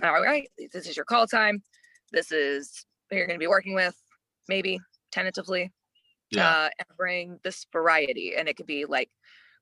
all 0.04 0.22
right, 0.24 0.50
this 0.74 0.88
is 0.88 0.98
your 0.98 1.06
call 1.06 1.28
time. 1.28 1.64
This 2.12 2.32
is 2.32 2.86
who 3.10 3.18
you're 3.18 3.28
gonna 3.28 3.40
be 3.40 3.48
working 3.48 3.76
with, 3.76 4.02
maybe 4.50 4.80
tentatively 5.12 5.72
yeah 6.32 6.56
uh, 6.66 6.70
and 6.80 6.98
bring 6.98 7.40
this 7.44 7.66
variety. 7.72 8.36
And 8.36 8.48
it 8.48 8.58
could 8.58 8.68
be 8.68 8.86
like 8.86 9.10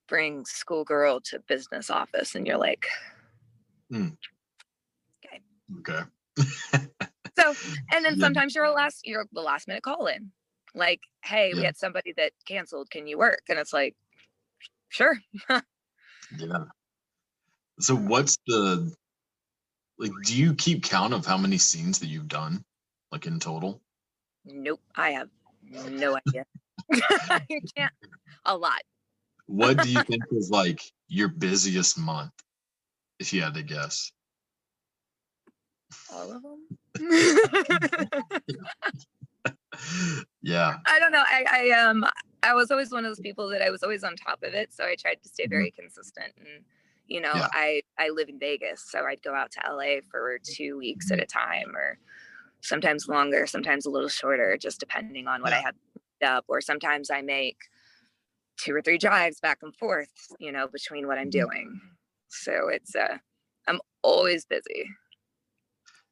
bring 0.07 0.45
schoolgirl 0.45 1.21
to 1.25 1.39
business 1.47 1.89
office, 1.89 2.35
and 2.35 2.47
you're 2.47 2.57
like, 2.57 2.85
okay 5.25 5.41
Okay. 5.79 6.03
so. 7.37 7.55
And 7.93 8.05
then 8.05 8.17
Yeah. 8.17 8.25
sometimes 8.25 8.55
you're 8.55 8.65
a 8.65 8.71
last, 8.71 9.01
you're 9.03 9.25
the 9.31 9.41
last 9.41 9.67
minute 9.67 9.83
call 9.83 10.07
in, 10.07 10.31
like, 10.75 11.01
hey, 11.23 11.53
we 11.55 11.63
had 11.63 11.77
somebody 11.77 12.13
that 12.17 12.33
canceled. 12.47 12.89
Can 12.91 13.07
you 13.07 13.17
work? 13.17 13.41
And 13.49 13.59
it's 13.59 13.73
like, 13.73 13.95
sure. 14.89 15.17
yeah 16.37 16.65
so 17.79 17.95
what's 17.95 18.37
the 18.47 18.93
like 19.97 20.11
do 20.23 20.35
you 20.35 20.53
keep 20.53 20.83
count 20.83 21.13
of 21.13 21.25
how 21.25 21.37
many 21.37 21.57
scenes 21.57 21.99
that 21.99 22.07
you've 22.07 22.27
done 22.27 22.63
like 23.11 23.25
in 23.25 23.39
total 23.39 23.81
Nope, 24.45 24.81
I 24.95 25.11
have 25.11 25.29
no 25.71 26.17
idea. 26.17 26.45
I 27.29 27.45
can't. 27.75 27.93
A 28.45 28.55
lot. 28.57 28.81
what 29.47 29.79
do 29.81 29.89
you 29.89 30.01
think 30.09 30.23
is 30.31 30.49
like 30.49 30.81
your 31.07 31.27
busiest 31.27 31.97
month 31.99 32.31
if 33.19 33.33
you 33.33 33.41
had 33.41 33.53
to 33.55 33.63
guess 33.63 34.11
All 36.13 36.31
of 36.31 36.41
them. 36.41 36.67
yeah 40.41 40.77
I 40.85 40.99
don't 40.99 41.11
know. 41.11 41.23
I, 41.25 41.45
I 41.51 41.69
um 41.81 42.05
I 42.41 42.53
was 42.53 42.71
always 42.71 42.91
one 42.91 43.05
of 43.05 43.09
those 43.09 43.19
people 43.19 43.49
that 43.49 43.61
I 43.61 43.69
was 43.69 43.83
always 43.83 44.03
on 44.03 44.15
top 44.15 44.41
of 44.43 44.53
it. 44.53 44.73
So 44.73 44.83
I 44.85 44.95
tried 44.95 45.21
to 45.23 45.29
stay 45.29 45.45
Mhm. 45.45 45.49
very 45.49 45.71
consistent. 45.71 46.33
And 46.37 46.63
you 47.07 47.21
know, 47.21 47.33
Yeah. 47.35 47.47
I 47.51 47.81
I 47.97 48.09
live 48.09 48.29
in 48.29 48.39
Vegas, 48.39 48.83
so 48.89 49.03
I'd 49.05 49.21
go 49.21 49.33
out 49.33 49.51
to 49.51 49.61
LA 49.71 50.01
for 50.09 50.37
two 50.43 50.77
weeks 50.77 51.11
at 51.11 51.19
a 51.19 51.25
time, 51.25 51.75
or 51.75 51.97
sometimes 52.61 53.07
longer, 53.07 53.47
sometimes 53.47 53.85
a 53.85 53.89
little 53.89 54.09
shorter, 54.09 54.57
just 54.57 54.79
depending 54.79 55.27
on 55.27 55.41
what 55.41 55.53
I 55.53 55.57
Yeah. 55.57 55.61
had 55.61 55.75
lined 56.21 56.31
up. 56.37 56.45
Or 56.47 56.61
sometimes 56.61 57.09
I 57.11 57.21
make 57.21 57.57
two 58.57 58.73
or 58.75 58.81
three 58.81 58.97
drives 58.97 59.39
back 59.39 59.59
and 59.61 59.75
forth, 59.75 60.11
you 60.39 60.51
know, 60.51 60.67
between 60.67 61.07
what 61.07 61.17
I'm 61.17 61.29
Mhm. 61.29 61.29
doing. 61.29 61.79
So 62.29 62.69
it's 62.69 62.95
uh 62.95 63.17
I'm 63.67 63.79
always 64.03 64.45
busy. 64.45 64.89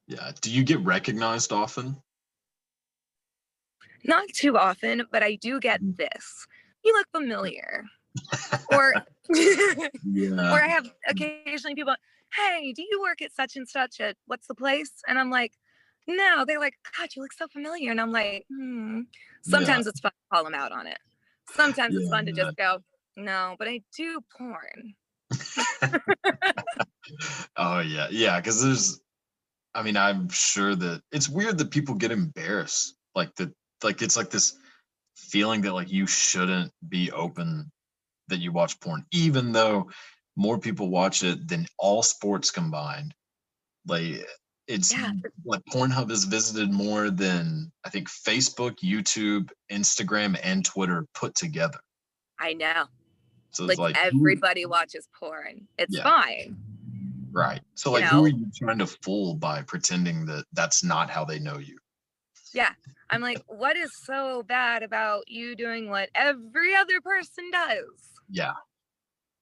yeah 0.07 0.31
do 0.41 0.51
you 0.51 0.63
get 0.63 0.79
recognized 0.81 1.51
often 1.51 2.01
Not 4.03 4.29
too 4.29 4.57
often, 4.57 5.03
but 5.11 5.23
I 5.23 5.35
do 5.35 5.59
get 5.59 5.81
Mhm. 5.81 5.97
this. 5.97 6.47
You 6.83 6.93
look 6.93 7.07
familiar. 7.11 7.83
or 8.69 8.95
yeah 10.03 10.53
or 10.53 10.63
I 10.63 10.67
have 10.69 10.87
occasionally 11.07 11.75
people, 11.75 11.95
hey, 12.33 12.73
do 12.73 12.83
you 12.83 13.01
work 13.01 13.21
at 13.21 13.33
such 13.33 13.55
and 13.57 13.67
such 13.69 14.01
at 14.01 14.17
what's 14.27 14.47
the 14.47 14.55
place? 14.55 14.91
And 15.07 15.19
I'm 15.19 15.29
like, 15.31 15.53
no. 16.07 16.45
They're 16.45 16.59
like, 16.59 16.75
God, 16.97 17.09
you 17.15 17.21
look 17.21 17.33
so 17.33 17.47
familiar. 17.47 17.91
And 17.91 18.01
I'm 18.01 18.11
like, 18.11 18.45
hmm. 18.49 19.01
Sometimes 19.43 19.87
it's 19.87 19.99
fun 19.99 20.11
to 20.11 20.35
call 20.35 20.43
them 20.43 20.55
out 20.55 20.71
on 20.71 20.87
it. 20.87 20.97
Sometimes 21.51 21.95
it's 21.95 22.05
Yeah, 22.05 22.11
fun 22.11 22.25
to 22.25 22.31
just 22.33 22.57
go, 22.57 22.79
no, 23.15 23.55
but 23.57 23.67
I 23.67 23.81
do 23.95 24.21
porn. 24.37 24.93
oh 27.57 27.79
yeah 27.79 28.07
yeah 28.11 28.39
because 28.39 28.63
there's 28.63 29.01
i 29.75 29.81
mean 29.81 29.97
i'm 29.97 30.29
sure 30.29 30.75
that 30.75 31.01
it's 31.11 31.29
weird 31.29 31.57
that 31.57 31.71
people 31.71 31.95
get 31.95 32.11
embarrassed 32.11 32.95
like 33.15 33.33
that 33.35 33.51
like 33.83 34.01
it's 34.01 34.15
like 34.15 34.29
this 34.29 34.57
feeling 35.15 35.61
that 35.61 35.73
like 35.73 35.91
you 35.91 36.07
shouldn't 36.07 36.71
be 36.89 37.11
open 37.11 37.69
that 38.27 38.39
you 38.39 38.51
watch 38.51 38.79
porn 38.79 39.05
even 39.11 39.51
though 39.51 39.89
more 40.35 40.57
people 40.59 40.89
watch 40.89 41.23
it 41.23 41.47
than 41.47 41.65
all 41.77 42.03
sports 42.03 42.51
combined 42.51 43.13
like 43.85 44.25
it's 44.67 44.91
Yeah. 44.91 45.11
like 45.45 45.61
pornhub 45.73 46.11
is 46.11 46.25
visited 46.25 46.71
more 46.71 47.09
than 47.09 47.71
i 47.85 47.89
think 47.89 48.09
facebook 48.09 48.75
youtube 48.83 49.49
instagram 49.71 50.39
and 50.43 50.63
twitter 50.65 51.05
put 51.13 51.35
together 51.35 51.79
I 52.39 52.53
know. 52.53 52.85
so 53.51 53.63
Like, 53.63 53.71
it's 53.71 53.79
like 53.79 53.97
who- 53.97 54.07
everybody 54.19 54.65
watches 54.67 55.07
porn. 55.19 55.67
It's 55.79 55.95
Yeah. 55.95 56.03
fine. 56.03 56.57
right 57.31 57.61
so 57.75 57.89
you 57.97 58.01
like 58.01 58.09
who 58.11 58.25
are 58.25 58.27
you 58.29 58.45
trying 58.55 58.79
to 58.79 58.87
fool 58.87 59.35
by 59.35 59.61
pretending 59.63 60.25
that 60.27 60.45
that's 60.53 60.83
not 60.83 61.09
how 61.09 61.23
they 61.25 61.39
know 61.39 61.57
you 61.57 61.77
Yeah. 62.53 62.73
I'm 63.09 63.21
like, 63.21 63.41
what 63.47 63.77
is 63.77 63.91
so 64.03 64.43
bad 64.43 64.83
about 64.83 65.29
you 65.29 65.55
doing 65.55 65.89
what 65.89 66.09
every 66.15 66.75
other 66.75 66.99
person 67.01 67.49
does? 67.51 68.19
yeah 68.29 68.53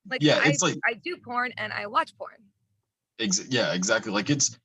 Like, 0.09 0.21
Yeah, 0.21 0.39
I, 0.43 0.49
it's 0.49 0.61
like- 0.61 0.77
I 0.85 0.93
do 0.93 1.17
porn 1.17 1.51
and 1.57 1.73
I 1.73 1.87
watch 1.87 2.15
porn. 2.17 2.37
Ex- 3.19 3.47
yeah, 3.49 3.73
exactly. 3.73 4.11
Like 4.11 4.29
it's 4.29 4.57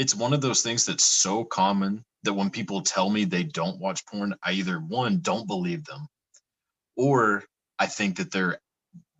it's 0.00 0.14
one 0.14 0.32
of 0.32 0.40
those 0.40 0.62
things 0.62 0.86
that's 0.86 1.04
so 1.04 1.44
common 1.44 2.02
that 2.22 2.32
when 2.32 2.48
people 2.48 2.80
tell 2.80 3.10
me 3.10 3.24
they 3.24 3.42
don't 3.42 3.78
watch 3.78 4.06
porn, 4.06 4.34
I 4.42 4.52
either 4.52 4.78
one 4.78 5.20
don't 5.20 5.46
believe 5.46 5.84
them, 5.84 6.08
or 6.96 7.44
I 7.78 7.84
think 7.84 8.16
that 8.16 8.32
they're 8.32 8.58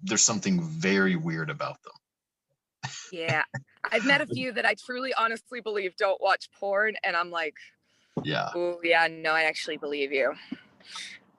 there's 0.03 0.25
something 0.25 0.63
very 0.63 1.17
weird 1.17 1.51
about 1.51 1.77
them. 1.83 1.93
Yeah. 3.13 3.43
I've 3.93 4.07
met 4.07 4.23
a 4.23 4.27
few 4.27 4.53
that 4.53 4.65
I 4.65 4.75
truly 4.75 5.13
honestly 5.13 5.61
believe 5.61 5.95
don't 5.97 6.21
watch 6.23 6.49
porn. 6.59 6.95
And 7.05 7.15
I'm 7.15 7.31
like, 7.31 7.57
Yeah, 8.25 8.49
oh, 8.55 8.81
yeah, 8.83 9.07
no, 9.11 9.33
I 9.33 9.43
actually 9.43 9.77
believe 9.77 10.13
you. 10.13 10.33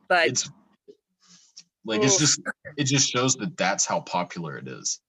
But 0.07 0.27
it's 0.27 0.51
like 1.83 2.03
it's 2.03 2.19
just 2.19 2.41
it 2.77 2.83
just 2.83 3.09
shows 3.09 3.35
that 3.37 3.57
that's 3.57 3.87
how 3.87 4.01
popular 4.01 4.59
it 4.59 4.67
is. 4.67 4.99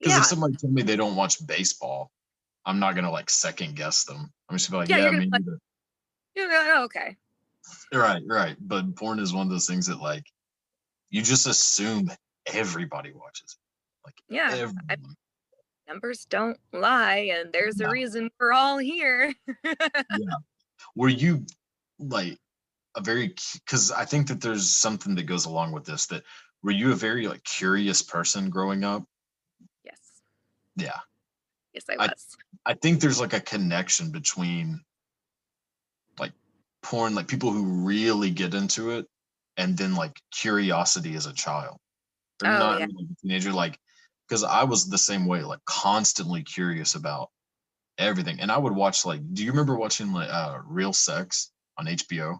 Because 0.00 0.14
yeah, 0.14 0.20
if 0.20 0.26
somebody 0.26 0.56
told 0.56 0.72
me 0.72 0.80
they 0.80 0.96
don't 0.96 1.14
watch 1.14 1.46
baseball, 1.46 2.10
I'm 2.64 2.78
not 2.78 2.94
gonna 2.94 3.10
like 3.10 3.30
second 3.30 3.76
guess 3.76 4.04
them. 4.04 4.30
I'm 4.48 4.56
just 4.56 4.70
gonna 4.70 4.84
be 4.84 4.92
like, 4.92 4.98
Yeah, 4.98 5.04
yeah, 5.04 5.10
you're 5.10 5.20
me 5.20 5.26
gonna 5.30 5.44
neither. 5.44 5.58
you 6.36 6.48
oh, 6.50 6.84
okay. 6.84 7.16
Right, 7.92 8.22
right. 8.26 8.56
But 8.60 8.94
porn 8.96 9.18
is 9.18 9.32
one 9.32 9.46
of 9.46 9.50
those 9.52 9.66
things 9.66 9.86
that 9.86 10.00
like 10.00 10.24
you 11.10 11.22
just 11.22 11.46
assume 11.46 12.10
everybody 12.46 13.12
watches. 13.12 13.56
Like 14.04 14.14
Yeah. 14.28 14.70
I- 14.90 14.96
numbers 15.88 16.24
don't 16.30 16.58
lie. 16.72 17.30
And 17.34 17.52
there's 17.52 17.80
a 17.80 17.88
reason 17.88 18.30
we're 18.40 18.52
all 18.52 18.78
here. 18.78 19.32
Yeah. 19.64 20.36
Were 20.94 21.08
you 21.08 21.44
like 21.98 22.38
a 22.96 23.00
very 23.00 23.34
because 23.54 23.90
I 23.90 24.04
think 24.04 24.26
that 24.28 24.40
there's 24.40 24.68
something 24.76 25.14
that 25.14 25.24
goes 25.24 25.46
along 25.46 25.72
with 25.72 25.84
this 25.84 26.06
that 26.06 26.22
were 26.62 26.70
you 26.70 26.92
a 26.92 26.96
very 26.96 27.26
like 27.28 27.42
curious 27.44 28.02
person 28.02 28.50
growing 28.50 28.84
up? 28.84 29.04
yes. 29.84 29.98
Yeah. 30.76 30.98
Yes, 31.74 31.84
I 31.88 31.94
I- 32.04 32.06
was. 32.06 32.36
I 32.64 32.74
think 32.74 33.00
there's 33.00 33.20
like 33.20 33.32
a 33.32 33.40
connection 33.40 34.10
between 34.10 34.80
like 36.18 36.32
porn, 36.82 37.14
like 37.14 37.26
people 37.28 37.50
who 37.52 37.84
really 37.86 38.30
get 38.30 38.54
into 38.54 38.90
it, 38.90 39.06
and 39.56 39.76
then 39.76 39.94
like 39.94 40.20
curiosity 40.30 41.14
as 41.14 41.26
a 41.26 41.32
child. 41.32 41.78
Or 42.42 42.48
Oh, 42.50 42.58
not 42.58 42.80
yeah. 42.80 42.86
like 42.86 43.06
a 43.10 43.14
teenager, 43.20 43.52
like 43.52 43.78
because 44.28 44.44
I 44.44 44.64
was 44.64 44.88
the 44.88 44.98
same 44.98 45.26
way, 45.26 45.42
like 45.42 45.64
constantly 45.64 46.42
curious 46.42 46.94
about 46.94 47.30
everything. 47.98 48.40
And 48.40 48.50
I 48.50 48.58
would 48.58 48.74
watch 48.74 49.04
like, 49.04 49.20
do 49.34 49.44
you 49.44 49.50
remember 49.50 49.76
watching 49.76 50.12
like 50.12 50.28
uh 50.30 50.58
Real 50.64 50.92
Sex 50.92 51.50
on 51.78 51.86
HBO? 51.86 52.38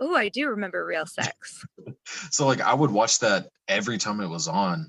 Oh, 0.00 0.14
I 0.16 0.28
do 0.28 0.48
remember 0.48 0.84
real 0.84 1.06
sex. 1.06 1.64
So 2.30 2.46
like 2.46 2.60
I 2.60 2.74
would 2.74 2.90
watch 2.90 3.20
that 3.20 3.48
every 3.68 3.96
time 3.96 4.20
it 4.20 4.26
was 4.26 4.46
on 4.48 4.88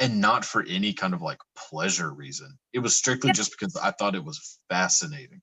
and 0.00 0.20
not 0.20 0.44
for 0.44 0.64
any 0.66 0.92
kind 0.92 1.14
of 1.14 1.22
like 1.22 1.38
pleasure 1.56 2.10
reason. 2.12 2.58
It 2.72 2.80
was 2.80 2.96
strictly 2.96 3.28
Yeah. 3.28 3.34
just 3.34 3.52
because 3.52 3.76
I 3.76 3.92
thought 3.92 4.16
it 4.16 4.24
was 4.24 4.58
fascinating. 4.68 5.42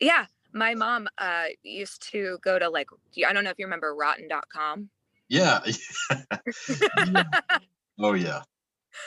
Yeah. 0.00 0.26
My 0.52 0.74
mom 0.74 1.08
uh 1.18 1.46
used 1.62 2.10
to 2.12 2.38
go 2.42 2.58
to 2.58 2.68
like 2.68 2.88
I 3.26 3.32
don't 3.32 3.44
know 3.44 3.50
if 3.50 3.58
you 3.58 3.64
remember 3.66 3.94
rotten.com. 3.94 4.90
Yeah. 5.28 5.60
Yeah. 7.12 7.22
Oh 7.98 8.14
yeah. 8.14 8.42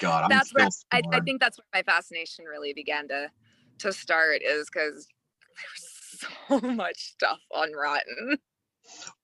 God, 0.01 0.24
I'm 0.24 0.29
that's 0.29 0.53
where 0.53 0.67
I, 0.91 1.01
I 1.12 1.20
think 1.20 1.39
that's 1.41 1.58
where 1.58 1.67
my 1.74 1.84
fascination 1.84 2.46
really 2.46 2.74
began 2.74 3.08
to 3.10 3.29
to 3.79 3.94
start 3.94 4.41
is 4.41 4.70
because 4.72 5.08
there 6.50 6.60
was 6.60 6.62
so 6.63 6.72
much 6.74 6.98
stuff 6.98 7.39
on 7.53 7.72
Rotten. 7.74 8.38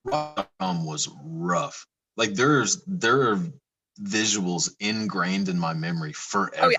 Rotten 0.04 0.86
was 0.86 1.10
rough. 1.24 1.86
Like 2.18 2.34
there's 2.34 2.84
there 2.86 3.32
are 3.32 3.40
visuals 4.02 4.72
ingrained 4.80 5.50
in 5.50 5.60
my 5.60 5.74
memory 5.74 6.14
forever 6.14 6.64
Oh, 6.66 6.70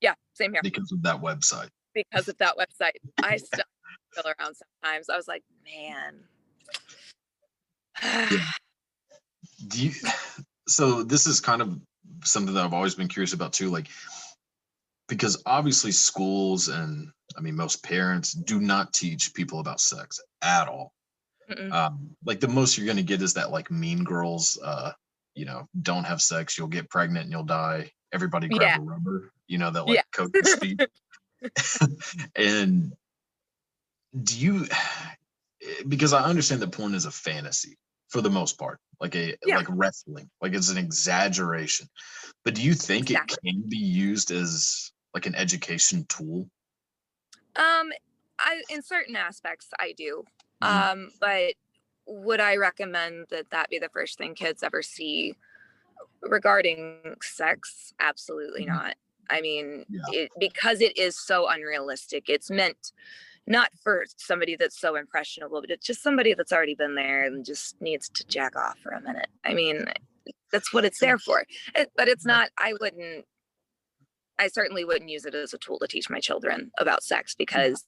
Yeah, 0.00 0.10
yeah. 0.10 0.14
same 0.34 0.52
here. 0.52 0.60
because 0.62 0.90
of 0.92 1.02
that 1.02 1.20
website. 1.20 1.68
Because 1.94 2.28
of 2.28 2.38
that 2.38 2.56
website. 2.56 2.92
I 3.22 3.36
still 3.36 3.64
feel 4.14 4.24
around 4.38 4.56
sometimes. 4.56 5.08
I 5.08 5.16
was 5.16 5.28
like, 5.28 5.42
man. 5.64 6.20
Do 9.68 9.86
you 9.86 9.92
so 10.68 11.02
this 11.02 11.26
is 11.26 11.40
kind 11.40 11.60
of 11.60 11.78
something 12.24 12.54
that 12.54 12.64
I've 12.64 12.74
always 12.74 12.94
been 12.94 13.08
curious 13.08 13.32
about 13.32 13.52
too, 13.52 13.68
like 13.70 13.88
because 15.08 15.42
obviously 15.44 15.92
schools 15.92 16.68
and 16.68 17.10
I 17.36 17.40
mean 17.40 17.56
most 17.56 17.82
parents 17.82 18.32
do 18.32 18.60
not 18.60 18.92
teach 18.94 19.34
people 19.34 19.60
about 19.60 19.80
sex 19.80 20.20
at 20.42 20.68
all. 20.68 20.92
Um, 21.72 22.16
like 22.24 22.38
the 22.40 22.48
most 22.48 22.78
you're 22.78 22.86
gonna 22.86 23.02
get 23.02 23.20
is 23.22 23.34
that 23.34 23.50
like 23.50 23.70
mean 23.70 24.04
girls 24.04 24.58
uh 24.64 24.92
you 25.34 25.44
know, 25.44 25.68
don't 25.82 26.04
have 26.04 26.20
sex, 26.22 26.56
you'll 26.58 26.68
get 26.68 26.90
pregnant 26.90 27.24
and 27.24 27.32
you'll 27.32 27.44
die. 27.44 27.90
Everybody 28.12 28.48
grab 28.48 28.62
Yeah. 28.62 28.76
a 28.78 28.80
rubber, 28.80 29.32
you 29.46 29.58
know, 29.58 29.70
that 29.70 29.86
like 29.86 29.96
Yeah. 29.96 30.02
coaches 30.12 30.52
speak. 30.52 30.80
and 32.36 32.92
do 34.22 34.38
you 34.38 34.66
because 35.88 36.12
I 36.12 36.24
understand 36.24 36.62
that 36.62 36.72
porn 36.72 36.94
is 36.94 37.04
a 37.04 37.10
fantasy 37.10 37.76
for 38.08 38.20
the 38.20 38.30
most 38.30 38.58
part, 38.58 38.80
like 39.00 39.14
a 39.14 39.36
Yeah. 39.46 39.56
like 39.56 39.66
wrestling, 39.68 40.28
like 40.40 40.54
it's 40.54 40.70
an 40.70 40.78
exaggeration. 40.78 41.86
But 42.44 42.54
do 42.54 42.62
you 42.62 42.74
think 42.74 43.10
Exactly. 43.10 43.50
it 43.50 43.54
can 43.54 43.68
be 43.68 43.76
used 43.78 44.30
as 44.32 44.92
like 45.14 45.26
an 45.26 45.34
education 45.34 46.04
tool? 46.08 46.48
Um, 47.56 47.90
I 48.38 48.62
in 48.68 48.82
certain 48.82 49.16
aspects 49.16 49.68
I 49.78 49.92
do. 49.96 50.24
Mhm. 50.62 50.68
Um, 50.68 51.10
but 51.20 51.54
would 52.10 52.40
I 52.40 52.56
recommend 52.56 53.26
that 53.30 53.50
that 53.50 53.70
be 53.70 53.78
the 53.78 53.88
first 53.88 54.18
thing 54.18 54.34
kids 54.34 54.62
ever 54.62 54.82
see 54.82 55.36
regarding 56.22 57.16
sex? 57.22 57.94
Absolutely 58.00 58.64
Mhm. 58.64 58.68
not. 58.68 58.96
I 59.30 59.40
mean, 59.40 59.86
Yeah. 59.88 60.02
it, 60.12 60.32
because 60.38 60.80
it 60.80 60.98
is 60.98 61.16
so 61.16 61.48
unrealistic. 61.48 62.28
It's 62.28 62.50
meant 62.50 62.92
not 63.46 63.70
for 63.82 64.04
somebody 64.16 64.56
that's 64.56 64.78
so 64.78 64.96
impressionable, 64.96 65.60
but 65.60 65.70
it's 65.70 65.86
just 65.86 66.02
somebody 66.02 66.34
that's 66.34 66.52
already 66.52 66.74
been 66.74 66.96
there 66.96 67.24
and 67.24 67.44
just 67.44 67.80
needs 67.80 68.08
to 68.10 68.26
jack 68.26 68.56
off 68.56 68.78
for 68.80 68.90
a 68.90 69.00
minute. 69.00 69.28
I 69.44 69.54
mean, 69.54 69.86
that's 70.50 70.72
what 70.72 70.84
it's 70.84 70.98
there 70.98 71.18
for. 71.18 71.44
It, 71.76 71.92
but 71.96 72.08
it's 72.08 72.26
not. 72.26 72.50
I 72.58 72.74
wouldn't. 72.80 73.24
I 74.38 74.48
certainly 74.48 74.84
wouldn't 74.84 75.10
use 75.10 75.26
it 75.26 75.34
as 75.34 75.54
a 75.54 75.58
tool 75.58 75.78
to 75.78 75.86
teach 75.86 76.10
my 76.10 76.18
children 76.18 76.72
about 76.78 77.02
sex 77.04 77.34
because 77.34 77.84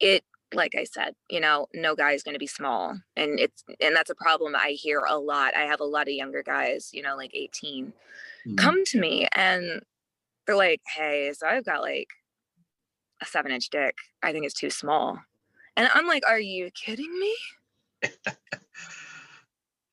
it 0.00 0.24
like 0.54 0.74
I 0.74 0.84
said, 0.84 1.14
you 1.28 1.40
know, 1.40 1.66
no 1.74 1.94
guy 1.94 2.12
is 2.12 2.22
going 2.22 2.34
to 2.34 2.38
be 2.38 2.46
small. 2.46 2.96
And 3.16 3.38
it's, 3.38 3.62
and 3.80 3.94
that's 3.94 4.10
a 4.10 4.14
problem 4.14 4.54
I 4.56 4.70
hear 4.70 5.00
a 5.00 5.18
lot. 5.18 5.54
I 5.56 5.62
have 5.62 5.80
a 5.80 5.84
lot 5.84 6.08
of 6.08 6.14
younger 6.14 6.42
guys, 6.42 6.90
you 6.92 7.02
know, 7.02 7.16
like 7.16 7.32
18, 7.34 7.92
Mhm. 8.46 8.56
come 8.56 8.84
to 8.86 8.98
me 9.00 9.26
and 9.32 9.82
they're 10.46 10.56
like, 10.56 10.80
hey, 10.96 11.32
so 11.36 11.46
I've 11.46 11.64
got 11.64 11.82
like 11.82 12.08
a 13.20 13.26
seven 13.26 13.52
inch 13.52 13.68
dick. 13.68 13.96
I 14.22 14.32
think 14.32 14.44
it's 14.46 14.54
too 14.54 14.70
small. 14.70 15.18
And 15.76 15.88
I'm 15.92 16.06
like, 16.06 16.22
are 16.26 16.40
you 16.40 16.70
kidding 16.70 17.18
me? 17.18 17.36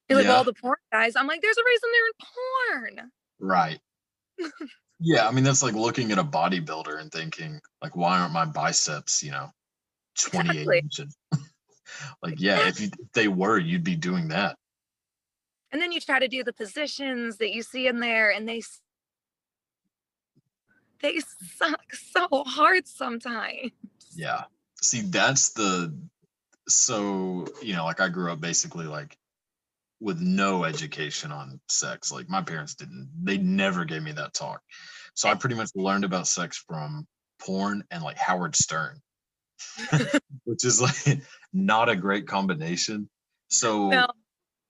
They're 0.07 0.17
like, 0.17 0.25
Yeah. 0.25 0.33
well, 0.33 0.43
the 0.43 0.53
porn 0.53 0.77
guys. 0.91 1.15
I'm 1.15 1.27
like, 1.27 1.41
there's 1.41 1.57
a 1.57 1.63
reason 1.65 1.89
they're 1.91 2.07
in 2.87 2.97
porn. 2.99 3.11
Right. 3.39 3.79
yeah, 4.99 5.27
I 5.27 5.31
mean 5.31 5.43
that's 5.43 5.63
like 5.63 5.73
looking 5.73 6.11
at 6.11 6.19
a 6.19 6.23
bodybuilder 6.23 6.99
and 6.99 7.11
thinking, 7.11 7.59
like, 7.81 7.95
why 7.95 8.19
aren't 8.19 8.33
my 8.33 8.45
biceps, 8.45 9.23
you 9.23 9.31
know, 9.31 9.49
28 10.15 10.49
Exactly. 10.49 10.77
inches? 10.79 11.17
like, 12.23 12.39
yeah, 12.39 12.67
if 12.67 12.79
you 12.79 12.87
if 12.87 13.11
they 13.13 13.27
were, 13.27 13.57
you'd 13.57 13.83
be 13.83 13.95
doing 13.95 14.29
that. 14.29 14.57
And 15.71 15.81
then 15.81 15.91
you 15.91 15.99
try 15.99 16.19
to 16.19 16.27
do 16.27 16.43
the 16.43 16.53
positions 16.53 17.37
that 17.37 17.51
you 17.51 17.61
see 17.61 17.87
in 17.87 17.99
there, 17.99 18.31
and 18.31 18.47
they 18.47 18.61
they 21.01 21.19
suck 21.57 21.93
so 21.93 22.27
hard 22.45 22.87
sometimes. 22.87 23.71
Yeah. 24.15 24.43
See, 24.81 25.01
that's 25.01 25.49
the 25.49 25.95
so, 26.67 27.45
you 27.61 27.75
know, 27.75 27.85
like 27.85 28.01
I 28.01 28.09
grew 28.09 28.31
up 28.31 28.39
basically 28.39 28.85
like 28.85 29.17
with 29.99 30.19
no 30.19 30.63
education 30.63 31.31
on 31.31 31.59
sex. 31.69 32.11
Like 32.11 32.29
my 32.29 32.41
parents 32.41 32.75
didn't, 32.75 33.09
they 33.23 33.37
never 33.37 33.85
gave 33.85 34.03
me 34.03 34.11
that 34.13 34.33
talk. 34.33 34.61
So 35.13 35.29
I 35.29 35.35
pretty 35.35 35.55
much 35.55 35.69
learned 35.75 36.03
about 36.03 36.27
sex 36.27 36.63
from 36.67 37.07
porn 37.39 37.83
and 37.91 38.03
like 38.03 38.17
Howard 38.17 38.55
Stern, 38.55 38.99
which 40.43 40.65
is 40.65 40.81
like 40.81 41.21
not 41.53 41.89
a 41.89 41.95
great 41.95 42.27
combination. 42.27 43.09
So 43.49 43.89
No. 43.89 44.07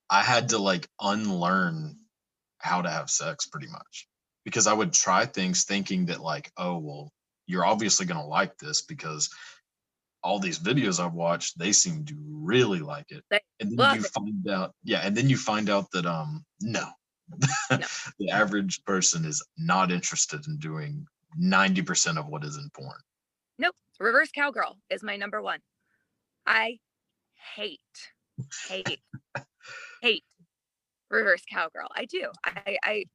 I 0.09 0.21
had 0.21 0.49
to 0.49 0.57
like 0.57 0.87
unlearn 1.01 1.97
how 2.59 2.81
to 2.81 2.89
have 2.89 3.09
sex 3.09 3.47
pretty 3.47 3.67
much 3.67 4.07
because 4.43 4.67
I 4.67 4.73
would 4.73 4.93
try 4.93 5.25
things 5.25 5.63
thinking 5.65 6.05
that 6.07 6.21
like, 6.21 6.51
oh, 6.57 6.77
well, 6.77 7.11
you're 7.47 7.65
obviously 7.65 8.05
going 8.05 8.19
to 8.19 8.25
like 8.25 8.57
this 8.57 8.81
because 8.83 9.29
all 10.23 10.39
these 10.39 10.59
videos 10.59 11.03
I've 11.03 11.13
watched, 11.13 11.57
they 11.57 11.71
seem 11.71 12.05
to 12.05 12.15
really 12.17 12.79
like 12.79 13.05
it. 13.09 13.23
They 13.29 13.39
And 13.59 13.77
then 13.77 13.95
you 13.95 14.01
it. 14.01 14.11
find 14.11 14.49
out, 14.49 14.73
yeah, 14.83 15.01
and 15.03 15.15
then 15.15 15.29
you 15.29 15.37
find 15.37 15.69
out 15.69 15.91
that 15.91 16.05
um 16.05 16.43
no. 16.61 16.87
the 17.69 18.29
average 18.31 18.83
person 18.85 19.25
is 19.25 19.43
not 19.57 19.91
interested 19.91 20.45
in 20.47 20.57
doing 20.57 21.07
90% 21.41 22.17
of 22.17 22.27
what 22.27 22.43
is 22.43 22.57
in 22.57 22.69
porn. 22.73 22.99
Reverse 23.99 24.29
cowgirl 24.31 24.77
is 24.89 25.03
my 25.03 25.15
number 25.15 25.41
one. 25.41 25.59
I 26.45 26.79
hate, 27.55 27.79
hate, 28.67 28.99
hate 30.01 30.23
reverse 31.09 31.43
cowgirl. 31.51 31.87
I 31.95 32.05
do. 32.05 32.29
I, 32.43 32.77
I, 32.83 33.05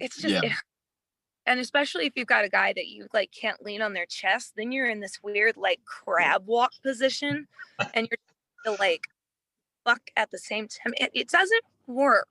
it's 0.00 0.16
just, 0.16 0.32
Yeah. 0.34 0.40
it- 0.44 0.52
and 1.46 1.60
especially 1.60 2.06
if 2.06 2.12
you've 2.16 2.26
got 2.28 2.44
a 2.44 2.48
guy 2.48 2.72
that 2.72 2.86
you 2.86 3.06
like 3.12 3.30
can't 3.38 3.62
lean 3.62 3.82
on 3.82 3.92
their 3.92 4.06
chest, 4.06 4.52
then 4.56 4.72
you're 4.72 4.88
in 4.88 5.00
this 5.00 5.18
weird 5.22 5.56
like 5.56 5.80
crab 5.84 6.46
walk 6.46 6.70
position 6.82 7.46
and 7.94 8.08
you're 8.10 8.74
to 8.76 8.80
like 8.80 9.02
fuck 9.84 10.00
at 10.16 10.30
the 10.30 10.38
same 10.38 10.68
time. 10.68 10.94
It, 10.96 11.10
it 11.14 11.28
doesn't 11.28 11.64
work. 11.86 12.28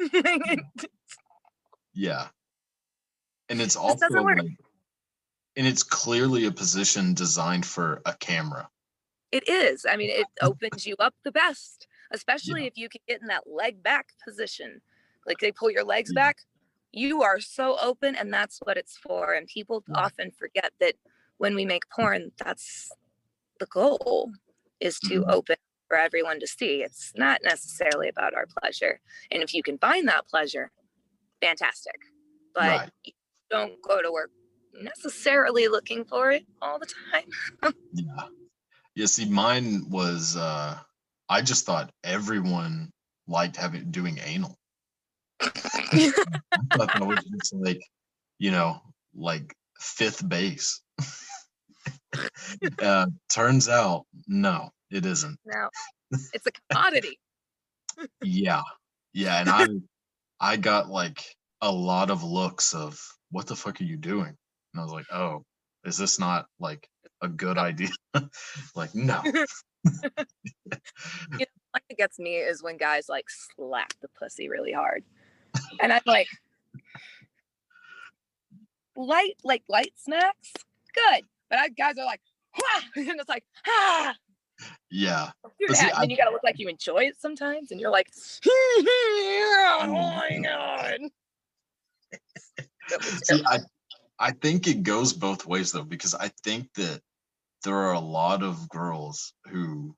Yeah. 1.94 2.28
And 3.50 3.60
it's 3.60 3.76
also 3.76 4.06
doesn't 4.08 4.24
work. 4.24 4.38
like, 4.38 4.46
and 5.56 5.66
it's 5.66 5.82
clearly 5.82 6.46
a 6.46 6.52
position 6.52 7.14
designed 7.14 7.66
for 7.66 8.02
a 8.06 8.14
camera. 8.14 8.68
It 9.30 9.48
is. 9.48 9.86
I 9.88 9.96
mean, 9.96 10.10
it 10.10 10.26
opens 10.42 10.86
you 10.86 10.94
up 10.98 11.14
the 11.24 11.32
best, 11.32 11.86
especially 12.10 12.66
if 12.66 12.76
you 12.76 12.88
can 12.88 13.00
get 13.06 13.20
in 13.20 13.28
that 13.28 13.46
leg 13.46 13.82
back 13.82 14.08
position. 14.24 14.80
Like 15.26 15.38
they 15.38 15.52
pull 15.52 15.70
your 15.70 15.84
legs 15.84 16.10
Yeah. 16.12 16.22
back, 16.26 16.38
you 16.92 17.22
are 17.22 17.40
so 17.40 17.78
open, 17.80 18.14
and 18.14 18.32
that's 18.32 18.58
what 18.60 18.76
it's 18.76 18.96
for. 18.98 19.32
And 19.32 19.46
people 19.46 19.84
Yeah. 19.88 19.94
often 19.96 20.30
forget 20.30 20.72
that 20.80 20.96
when 21.38 21.54
we 21.54 21.64
make 21.64 21.88
porn, 21.90 22.32
that's 22.38 22.90
the 23.58 23.66
goal 23.66 24.32
is 24.80 24.98
to 25.00 25.20
Mhm. 25.20 25.32
open 25.32 25.56
for 25.88 25.96
everyone 25.96 26.40
to 26.40 26.46
see. 26.46 26.82
It's 26.82 27.12
not 27.14 27.40
necessarily 27.42 28.08
about 28.08 28.34
our 28.34 28.46
pleasure. 28.46 29.00
And 29.30 29.42
if 29.42 29.54
you 29.54 29.62
can 29.62 29.78
find 29.78 30.08
that 30.08 30.26
pleasure, 30.28 30.72
fantastic. 31.40 32.00
But 32.54 32.68
Right. 32.82 32.90
don't 33.50 33.80
go 33.82 34.02
to 34.02 34.10
work 34.12 34.30
necessarily 34.80 35.68
looking 35.68 36.04
for 36.04 36.30
it 36.30 36.46
all 36.60 36.78
the 36.78 36.92
time. 37.12 37.74
Yeah. 37.92 38.26
Yeah. 38.94 39.06
See, 39.06 39.28
mine 39.28 39.84
was 39.88 40.36
uh 40.36 40.78
I 41.28 41.42
just 41.42 41.64
thought 41.64 41.90
everyone 42.04 42.90
liked 43.26 43.56
having 43.56 43.90
doing 43.90 44.18
anal. 44.24 44.56
I 45.40 46.12
thought 46.74 46.92
that 46.92 47.06
was 47.06 47.24
just 47.24 47.54
like, 47.54 47.80
you 48.38 48.50
know, 48.50 48.80
like 49.14 49.54
fifth 49.80 50.26
base. 50.28 50.80
uh 52.82 53.06
turns 53.30 53.68
out 53.68 54.04
no, 54.26 54.70
it 54.90 55.06
isn't. 55.06 55.38
No, 55.44 55.68
it's 56.32 56.46
a 56.46 56.52
commodity. 56.68 57.18
Yeah. 58.22 58.62
Yeah. 59.12 59.40
And 59.40 59.48
I 59.48 59.66
I 60.40 60.56
got 60.56 60.88
like 60.88 61.24
a 61.60 61.70
lot 61.70 62.10
of 62.10 62.24
looks 62.24 62.74
of 62.74 63.00
what 63.30 63.46
the 63.46 63.56
fuck 63.56 63.80
are 63.80 63.84
you 63.84 63.96
doing? 63.96 64.36
And 64.72 64.80
I 64.80 64.84
was 64.84 64.92
like, 64.92 65.06
oh, 65.12 65.44
Is 65.84 65.98
this 65.98 66.18
not 66.18 66.46
like 66.60 66.88
a 67.20 67.28
good 67.28 67.58
idea? 67.58 67.90
like, 68.74 68.94
no. 68.94 69.20
One 71.72 71.80
that 71.88 71.96
gets 71.96 72.18
me 72.18 72.36
is 72.36 72.62
when 72.62 72.76
guys 72.76 73.08
like 73.08 73.26
slap 73.30 73.92
the 74.02 74.08
pussy 74.18 74.48
really 74.48 74.72
hard. 74.72 75.04
And 75.80 75.92
I'm 75.92 76.02
like, 76.06 76.28
light, 78.96 79.36
like 79.42 79.62
light 79.68 79.92
snacks, 79.96 80.52
good. 80.94 81.24
But 81.48 81.58
I, 81.58 81.68
guys 81.68 81.96
are 81.98 82.04
like, 82.04 82.20
Wah! 82.56 82.82
and 82.96 83.20
it's 83.20 83.28
like, 83.28 83.44
ah, 83.66 84.14
Yeah. 84.90 85.30
see. 85.72 85.88
And 85.88 86.02
then 86.02 86.10
you 86.10 86.16
gotta 86.16 86.30
look 86.30 86.44
like 86.44 86.58
you 86.58 86.68
enjoy 86.68 87.04
it 87.04 87.20
sometimes. 87.20 87.70
And 87.70 87.80
you're 87.80 87.90
like, 87.90 88.08
oh 88.46 89.86
my 89.88 90.38
God. 90.42 90.98
That 92.90 93.02
See, 93.02 93.42
I 93.46 93.58
I 94.22 94.30
think 94.30 94.68
it 94.68 94.84
goes 94.84 95.12
both 95.12 95.46
ways 95.46 95.72
though, 95.72 95.82
because 95.82 96.14
I 96.14 96.30
think 96.44 96.72
that 96.74 97.00
there 97.64 97.74
are 97.74 97.94
a 97.94 98.00
lot 98.00 98.44
of 98.44 98.68
girls 98.68 99.34
who 99.48 99.96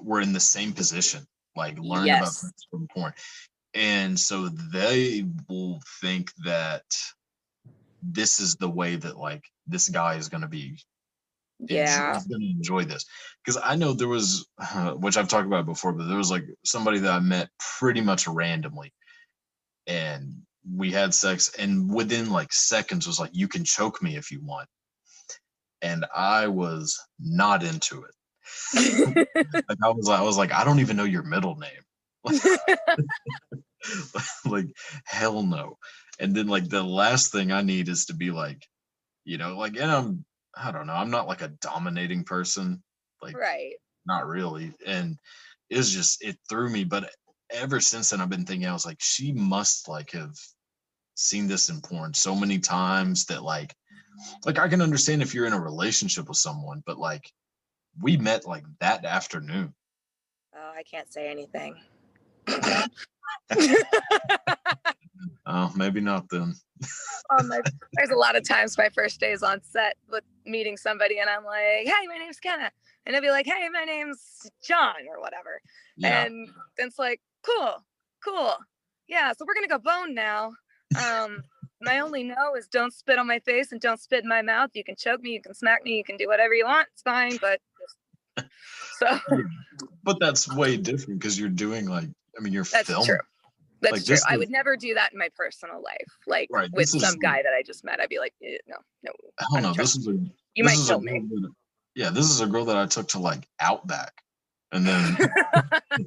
were 0.00 0.20
in 0.20 0.32
the 0.32 0.40
same 0.40 0.72
position, 0.72 1.26
like 1.56 1.76
learning 1.76 2.14
about 2.14 2.26
Yes. 2.26 2.40
sex 2.42 2.66
from 2.70 2.86
porn. 2.86 3.12
And 3.74 4.18
so 4.18 4.48
they 4.48 5.26
will 5.48 5.82
think 6.00 6.32
that 6.44 6.84
this 8.00 8.38
is 8.38 8.54
the 8.54 8.68
way 8.68 8.94
that 8.94 9.16
like 9.16 9.44
this 9.66 9.88
guy 9.88 10.14
is 10.14 10.28
gonna 10.28 10.46
be 10.46 10.78
yeah. 11.58 12.16
is 12.16 12.26
gonna 12.28 12.44
enjoy 12.44 12.84
this. 12.84 13.06
Because 13.44 13.60
I 13.62 13.74
know 13.74 13.92
there 13.92 14.06
was 14.06 14.46
which 14.98 15.16
I've 15.16 15.28
talked 15.28 15.48
about 15.48 15.66
before, 15.66 15.92
but 15.92 16.06
there 16.06 16.16
was 16.16 16.30
like 16.30 16.44
somebody 16.64 17.00
that 17.00 17.12
I 17.12 17.18
met 17.18 17.50
pretty 17.80 18.02
much 18.02 18.28
randomly. 18.28 18.92
And 19.88 20.42
we 20.74 20.90
had 20.90 21.14
sex 21.14 21.52
and 21.58 21.92
within 21.92 22.30
like 22.30 22.52
seconds 22.52 23.06
was 23.06 23.20
like 23.20 23.30
you 23.32 23.48
can 23.48 23.64
choke 23.64 24.02
me 24.02 24.16
if 24.16 24.30
you 24.30 24.40
want. 24.42 24.68
And 25.82 26.06
i 26.14 26.48
was 26.48 26.98
not 27.20 27.62
into 27.62 28.04
it. 28.04 28.14
Like 29.34 29.78
i 29.84 29.88
was 29.90 30.08
i 30.08 30.22
was 30.22 30.36
like 30.36 30.52
i 30.52 30.64
don't 30.64 30.80
even 30.80 30.96
know 30.96 31.04
your 31.04 31.22
middle 31.22 31.56
name. 31.56 31.82
Like 34.44 34.66
hell 35.04 35.44
no. 35.44 35.78
And 36.18 36.34
then 36.34 36.48
like 36.48 36.68
the 36.68 36.82
last 36.82 37.30
thing 37.30 37.52
i 37.52 37.62
need 37.62 37.88
is 37.88 38.06
to 38.06 38.14
be 38.14 38.30
like 38.32 38.66
you 39.24 39.38
know 39.38 39.56
like 39.56 39.76
and 39.76 39.90
i'm 39.90 40.24
i 40.56 40.72
don't 40.72 40.86
know 40.88 40.94
i'm 40.94 41.10
not 41.10 41.28
like 41.28 41.42
a 41.42 41.52
dominating 41.60 42.24
person. 42.24 42.82
Like 43.22 43.36
right. 43.36 43.74
not 44.06 44.26
really. 44.26 44.72
And 44.84 45.18
it's 45.70 45.90
just 45.90 46.24
it 46.24 46.36
threw 46.48 46.68
me 46.68 46.84
but 46.84 47.10
ever 47.50 47.80
since 47.80 48.10
then 48.10 48.20
i've 48.20 48.28
been 48.28 48.44
thinking 48.44 48.68
i 48.68 48.72
was 48.72 48.86
like 48.86 48.98
she 49.00 49.32
must 49.32 49.88
like 49.88 50.10
have 50.12 50.34
seen 51.16 51.46
this 51.48 51.68
in 51.68 51.80
porn 51.80 52.14
so 52.14 52.34
many 52.34 52.58
times 52.58 53.24
that 53.26 53.42
like 53.42 53.74
like 54.44 54.58
i 54.58 54.68
can 54.68 54.80
understand 54.80 55.20
if 55.22 55.34
you're 55.34 55.46
in 55.46 55.52
a 55.52 55.60
relationship 55.60 56.28
with 56.28 56.38
someone 56.38 56.82
but 56.86 56.98
like 56.98 57.30
we 58.00 58.16
met 58.16 58.46
like 58.46 58.64
that 58.80 59.04
afternoon 59.04 59.74
Oh, 60.58 60.72
I 60.74 60.82
can't 60.84 61.12
say 61.12 61.28
anything. 61.28 61.76
oh 65.46 65.72
maybe 65.76 66.00
not 66.00 66.28
then 66.30 66.54
my 67.44 67.60
there's 67.94 68.10
a 68.10 68.16
lot 68.16 68.36
of 68.36 68.46
times 68.46 68.78
my 68.78 68.88
first 68.94 69.18
days 69.18 69.42
on 69.42 69.60
set 69.62 69.96
with 70.10 70.22
meeting 70.44 70.76
somebody 70.76 71.18
and 71.18 71.28
I'm 71.28 71.44
like, 71.44 71.86
hey, 71.86 72.06
my 72.06 72.18
name's 72.18 72.38
Kenna. 72.38 72.70
And 73.04 73.14
they'll 73.14 73.22
be 73.22 73.30
like, 73.30 73.46
hey, 73.46 73.68
my 73.72 73.84
name's 73.84 74.48
John 74.64 74.94
or 75.10 75.20
whatever. 75.20 75.60
yeah 75.96 76.24
And 76.24 76.48
it's 76.76 76.98
like, 76.98 77.20
cool, 77.42 77.84
cool. 78.24 78.54
Yeah, 79.08 79.32
so 79.32 79.44
we're 79.46 79.54
gonna 79.54 79.68
go 79.68 79.78
bone 79.78 80.14
now. 80.14 80.52
Um, 80.94 81.42
my 81.80 82.00
only 82.00 82.22
no 82.22 82.54
is 82.56 82.68
don't 82.68 82.92
spit 82.92 83.18
on 83.18 83.26
my 83.26 83.38
face 83.40 83.72
and 83.72 83.80
don't 83.80 84.00
spit 84.00 84.22
in 84.22 84.28
my 84.28 84.42
mouth. 84.42 84.70
You 84.74 84.84
can 84.84 84.96
choke 84.96 85.20
me, 85.22 85.30
you 85.30 85.42
can 85.42 85.54
smack 85.54 85.84
me, 85.84 85.96
you 85.96 86.04
can 86.04 86.16
do 86.16 86.26
whatever 86.26 86.54
you 86.54 86.64
want. 86.64 86.88
It's 86.92 87.02
fine, 87.02 87.36
but 87.40 87.60
just... 88.38 88.48
so 88.98 89.18
but 90.04 90.18
that's 90.20 90.52
way 90.54 90.76
different 90.76 91.20
because 91.20 91.38
you're 91.38 91.48
doing 91.48 91.86
like 91.86 92.08
i 92.38 92.42
mean 92.42 92.52
you're 92.52 92.64
that's 92.64 92.88
filming 92.88 93.06
true. 93.06 93.18
That's 93.82 93.92
Like, 93.92 94.04
true. 94.04 94.16
I 94.28 94.36
would 94.38 94.48
never 94.50 94.74
do 94.76 94.94
that 94.94 95.12
in 95.12 95.18
my 95.18 95.28
personal 95.36 95.82
life. 95.82 96.06
Like 96.26 96.48
Right, 96.50 96.70
with 96.72 96.90
this 96.92 96.94
is- 96.94 97.02
some 97.02 97.18
guy 97.18 97.42
that 97.42 97.52
I 97.52 97.62
just 97.62 97.84
met, 97.84 98.00
I'd 98.00 98.08
be 98.08 98.18
like, 98.18 98.32
eh, 98.42 98.56
no, 98.66 98.76
no, 99.04 99.12
i 99.38 99.44
don't 99.52 99.62
know 99.62 99.72
this 99.74 99.96
is 99.96 100.06
a 100.08 100.12
you 100.54 100.64
might 100.64 100.78
kill 100.86 101.00
me. 101.00 101.20
that- 101.28 101.52
yeah 101.94 102.10
this 102.10 102.30
is 102.30 102.40
a 102.40 102.46
girl 102.46 102.64
that 102.66 102.76
i 102.76 102.86
took 102.86 103.08
to 103.08 103.18
like 103.18 103.46
outback 103.60 104.12
and 104.72 104.86
then 104.86 105.16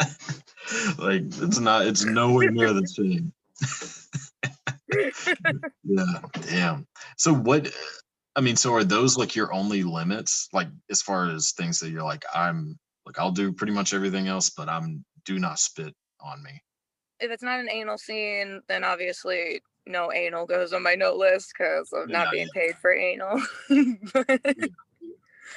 like 0.98 1.22
it's 1.22 1.58
not 1.58 1.86
it's 1.86 2.04
nowhere 2.04 2.50
near 2.50 2.72
the 2.72 2.86
same 2.86 3.32
yeah 5.84 6.20
damn 6.48 6.86
so 7.16 7.32
what 7.32 7.70
i 8.36 8.40
mean 8.40 8.56
so 8.56 8.72
are 8.74 8.84
those 8.84 9.16
like 9.16 9.34
your 9.36 9.52
only 9.52 9.82
limits 9.82 10.48
like 10.52 10.68
as 10.90 11.02
far 11.02 11.28
as 11.28 11.52
things 11.52 11.78
that 11.78 11.90
you're 11.90 12.02
like 12.02 12.24
i'm 12.34 12.78
like 13.06 13.18
i'll 13.18 13.30
do 13.32 13.52
pretty 13.52 13.72
much 13.72 13.92
everything 13.92 14.28
else 14.28 14.50
but 14.50 14.68
i'm 14.68 15.04
do 15.24 15.38
not 15.38 15.58
spit 15.58 15.94
on 16.20 16.42
me 16.42 16.62
if 17.20 17.30
it's 17.32 17.42
not 17.42 17.58
an 17.58 17.68
anal 17.68 17.98
scene, 17.98 18.62
then 18.68 18.84
obviously 18.84 19.60
no 19.86 20.12
anal 20.12 20.46
goes 20.46 20.72
on 20.72 20.82
my 20.84 20.94
note 20.94 21.16
list 21.16 21.52
because 21.56 21.92
not 22.06 22.08
Yeah, 22.08 22.30
being 22.30 22.48
paid 22.54 22.76
for 22.76 22.94
anal. 22.94 23.42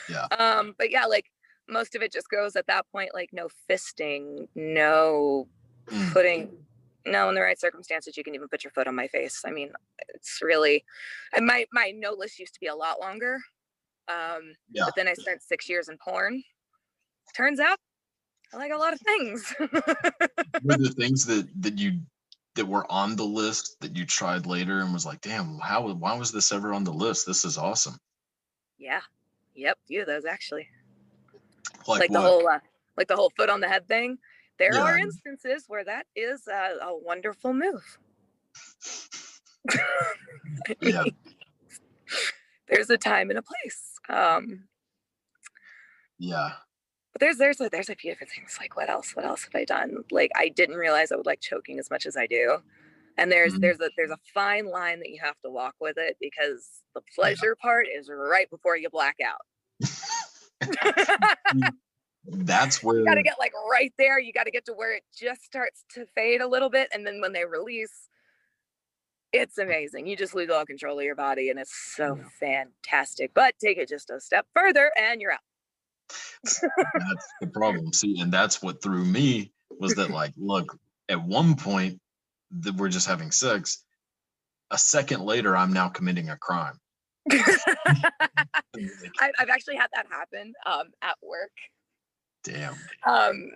Yeah. 0.09 0.25
Um, 0.37 0.73
but 0.77 0.91
yeah, 0.91 1.05
like 1.05 1.25
most 1.69 1.95
of 1.95 2.01
it 2.01 2.11
just 2.11 2.29
goes 2.29 2.55
at 2.55 2.67
that 2.67 2.85
point, 2.91 3.11
like 3.13 3.29
no 3.31 3.47
fisting, 3.69 4.47
no 4.55 5.47
Mm. 5.87 6.13
putting 6.13 6.49
no 7.05 7.29
in 7.29 7.35
the 7.35 7.41
right 7.41 7.59
circumstances 7.59 8.17
you 8.17 8.23
can 8.23 8.35
even 8.35 8.47
put 8.47 8.63
your 8.63 8.71
foot 8.71 8.87
on 8.87 8.95
my 8.95 9.07
face. 9.07 9.41
I 9.45 9.51
mean, 9.51 9.71
it's 10.09 10.39
really 10.41 10.83
my 11.39 11.65
my 11.71 11.91
note 11.95 12.17
list 12.17 12.39
used 12.39 12.53
to 12.53 12.59
be 12.59 12.67
a 12.67 12.75
lot 12.75 12.99
longer. 12.99 13.39
Um 14.07 14.53
Yeah. 14.71 14.85
but 14.85 14.95
then 14.95 15.07
I 15.07 15.13
spent 15.13 15.41
six 15.41 15.69
years 15.69 15.89
in 15.89 15.97
porn. 15.97 16.43
Turns 17.35 17.59
out 17.59 17.77
I 18.53 18.57
like 18.57 18.71
a 18.71 18.77
lot 18.77 18.93
of 18.93 18.99
things. 19.01 19.53
were 19.59 20.77
the 20.77 20.93
things 20.97 21.25
that 21.25 21.47
that 21.61 21.77
you 21.77 21.99
that 22.55 22.67
were 22.67 22.89
on 22.91 23.15
the 23.15 23.23
list 23.23 23.77
that 23.79 23.95
you 23.95 24.05
tried 24.05 24.45
later 24.45 24.79
and 24.81 24.93
was 24.93 25.05
like 25.05 25.21
damn 25.21 25.57
how 25.59 25.87
why 25.93 26.17
was 26.17 26.31
this 26.31 26.51
ever 26.51 26.73
on 26.73 26.83
the 26.83 26.91
list 26.91 27.25
this 27.25 27.45
is 27.45 27.57
awesome 27.57 27.97
yeah. 28.81 29.01
Yep, 29.55 29.77
few 29.87 30.01
of 30.01 30.07
those 30.07 30.25
actually. 30.25 30.67
like, 31.87 31.99
like, 31.99 32.11
the 32.11 32.19
whole 32.19 32.47
uh, 32.47 32.59
like 32.97 33.07
the 33.07 33.15
whole 33.15 33.31
foot 33.37 33.49
on 33.49 33.61
the 33.61 33.69
head 33.69 33.87
thing 33.87 34.17
there 34.61 34.77
are 34.83 34.97
instances 34.97 35.65
where 35.67 35.83
that 35.83 36.05
is 36.15 36.47
a, 36.47 36.77
a 36.85 36.97
wonderful 36.97 37.53
move. 37.53 37.97
Yeah. 40.81 41.03
There's 42.69 42.89
a 42.89 42.97
time 42.97 43.29
and 43.29 43.39
a 43.39 43.41
place 43.41 43.99
um 44.09 44.63
yeah. 46.19 46.51
But 47.13 47.19
there's 47.19 47.37
there's 47.37 47.59
a, 47.59 47.69
there's 47.69 47.89
a 47.89 47.95
few 47.95 48.11
different 48.11 48.31
things 48.31 48.57
like 48.59 48.75
what 48.75 48.89
else 48.89 49.15
what 49.15 49.25
else 49.25 49.43
have 49.43 49.55
i 49.55 49.65
done? 49.65 50.03
Like 50.11 50.31
i 50.35 50.49
didn't 50.49 50.75
realize 50.77 51.11
i 51.11 51.15
would 51.15 51.25
like 51.25 51.41
choking 51.41 51.79
as 51.79 51.89
much 51.89 52.05
as 52.05 52.15
i 52.15 52.27
do. 52.27 52.57
And 53.17 53.31
there's 53.31 53.53
Mhm. 53.55 53.61
there's 53.61 53.79
a 53.81 53.89
there's 53.97 54.11
a 54.11 54.19
fine 54.33 54.65
line 54.67 54.99
that 54.99 55.09
you 55.09 55.19
have 55.21 55.39
to 55.43 55.49
walk 55.49 55.75
with 55.81 55.97
it 55.97 56.15
because 56.21 56.83
the 56.95 57.01
pleasure 57.15 57.55
part 57.61 57.87
is 57.93 58.09
right 58.09 58.49
before 58.49 58.77
you 58.77 58.89
black 58.89 59.17
out 59.25 59.41
that's 62.25 62.83
where 62.83 62.99
you 62.99 63.05
got 63.05 63.15
to 63.15 63.23
get 63.23 63.39
like 63.39 63.53
right 63.69 63.93
there. 63.97 64.19
You 64.19 64.33
got 64.33 64.43
to 64.43 64.51
get 64.51 64.65
to 64.65 64.73
where 64.73 64.93
it 64.93 65.03
just 65.17 65.43
starts 65.43 65.83
to 65.93 66.05
fade 66.15 66.41
a 66.41 66.47
little 66.47 66.69
bit. 66.69 66.89
And 66.93 67.05
then 67.05 67.19
when 67.21 67.33
they 67.33 67.45
release, 67.45 68.09
it's 69.33 69.57
amazing. 69.57 70.07
You 70.07 70.15
just 70.15 70.35
lose 70.35 70.49
all 70.49 70.65
control 70.65 70.99
of 70.99 71.05
your 71.05 71.15
body 71.15 71.49
and 71.49 71.59
it's 71.59 71.93
so 71.95 72.19
fantastic. 72.39 73.31
But 73.33 73.55
take 73.59 73.77
it 73.77 73.89
just 73.89 74.09
a 74.09 74.19
step 74.19 74.45
further 74.53 74.91
and 74.97 75.21
you're 75.21 75.31
out. 75.31 75.39
that's 76.43 77.27
the 77.39 77.47
problem 77.47 77.93
see 77.93 78.19
and 78.19 78.33
that's 78.33 78.61
what 78.61 78.81
threw 78.81 79.05
me 79.05 79.51
was 79.79 79.95
that 79.95 80.09
like 80.09 80.33
look 80.35 80.77
at 81.07 81.21
one 81.21 81.55
point 81.55 82.01
that 82.51 82.75
we're 82.75 82.89
just 82.89 83.07
having 83.07 83.31
sex 83.31 83.85
a 84.71 84.77
second 84.77 85.21
later 85.21 85.55
i'm 85.55 85.71
now 85.71 85.87
committing 85.87 86.29
a 86.29 86.35
crime 86.35 86.77
I've 89.19 89.49
actually 89.49 89.75
had 89.75 89.89
that 89.93 90.07
happen 90.09 90.53
um, 90.65 90.87
at 91.01 91.15
work. 91.21 91.51
Damn 92.43 92.73
Um, 93.05 93.49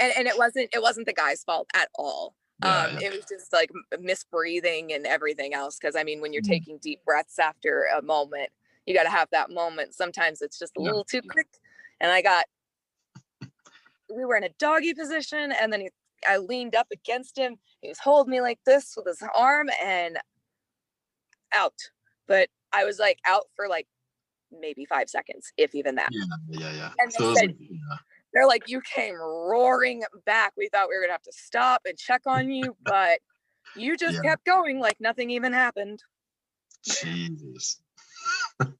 and, 0.00 0.12
and 0.16 0.26
it 0.28 0.36
wasn't 0.36 0.68
it 0.72 0.82
wasn't 0.82 1.06
the 1.06 1.12
guy's 1.12 1.42
fault 1.44 1.68
at 1.74 1.88
all. 1.94 2.34
Yeah, 2.62 2.84
um, 2.86 2.98
yeah. 3.00 3.08
It 3.08 3.12
was 3.16 3.24
just 3.28 3.52
like 3.52 3.70
misbreathing 4.00 4.92
and 4.92 5.06
everything 5.06 5.54
else. 5.54 5.78
Because 5.80 5.94
I 5.96 6.02
mean, 6.02 6.20
when 6.20 6.32
you're 6.32 6.42
Mhm. 6.42 6.48
taking 6.48 6.78
deep 6.78 7.04
breaths 7.04 7.38
after 7.38 7.84
a 7.96 8.02
moment, 8.02 8.50
you 8.86 8.94
got 8.94 9.04
to 9.04 9.10
have 9.10 9.28
that 9.30 9.50
moment. 9.50 9.94
Sometimes 9.94 10.42
it's 10.42 10.58
just 10.58 10.76
a 10.76 10.80
Yeah. 10.80 10.86
little 10.86 11.04
too 11.04 11.22
quick. 11.22 11.46
And 12.00 12.10
I 12.10 12.20
got, 12.22 12.46
we 14.14 14.24
were 14.24 14.36
in 14.36 14.44
a 14.44 14.48
doggy 14.58 14.94
position, 14.94 15.52
and 15.52 15.72
then 15.72 15.82
he, 15.82 15.90
I 16.26 16.38
leaned 16.38 16.74
up 16.74 16.88
against 16.92 17.36
him. 17.38 17.58
He 17.80 17.88
was 17.88 17.98
holding 18.00 18.30
me 18.32 18.40
like 18.40 18.58
this 18.64 18.94
with 18.96 19.06
his 19.06 19.22
arm, 19.34 19.68
and 19.82 20.18
out. 21.54 21.74
But 22.26 22.48
I 22.72 22.84
was 22.84 22.98
like 22.98 23.18
out 23.26 23.44
for 23.54 23.68
like 23.68 23.86
maybe 24.50 24.84
five 24.84 25.08
seconds, 25.08 25.52
if 25.56 25.74
even 25.74 25.94
that. 25.96 26.08
yeah 26.12 26.24
yeah 26.48 26.72
yeah 26.72 26.90
And 26.98 27.12
so 27.12 27.28
they 27.28 27.34
said- 27.34 27.46
like, 27.50 27.56
yeah. 27.60 27.96
They're 28.38 28.46
like, 28.46 28.68
you 28.68 28.80
came 28.82 29.16
roaring 29.16 30.04
back. 30.24 30.52
We 30.56 30.68
thought 30.68 30.88
we 30.88 30.94
were 30.94 31.00
gonna 31.02 31.12
have 31.12 31.22
to 31.22 31.32
stop 31.32 31.82
and 31.86 31.98
check 31.98 32.22
on 32.24 32.48
you, 32.52 32.76
but 32.84 33.18
you 33.74 33.96
just 33.98 34.14
Yeah. 34.22 34.30
kept 34.30 34.44
going 34.44 34.78
like 34.78 35.00
nothing 35.00 35.30
even 35.30 35.52
happened. 35.52 36.04
jesus 36.84 37.80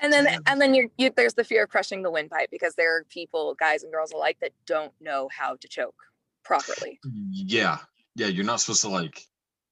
And 0.00 0.10
then 0.12 0.26
and 0.46 0.58
then 0.60 0.74
you're, 0.74 0.86
you 0.96 1.10
there's 1.14 1.34
the 1.34 1.44
fear 1.44 1.64
of 1.64 1.68
crushing 1.68 2.02
the 2.02 2.10
windpipe 2.10 2.50
because 2.50 2.74
there 2.74 2.96
are 2.96 3.04
people, 3.04 3.54
guys 3.60 3.82
and 3.82 3.92
girls 3.92 4.12
alike, 4.12 4.38
that 4.40 4.52
don't 4.66 4.92
know 5.00 5.28
how 5.30 5.56
to 5.56 5.68
choke 5.68 5.94
properly. 6.42 6.98
yeah, 7.32 7.78
yeah, 8.14 8.28
you're 8.28 8.44
not 8.46 8.60
supposed 8.60 8.80
to 8.82 8.88
like. 8.88 9.20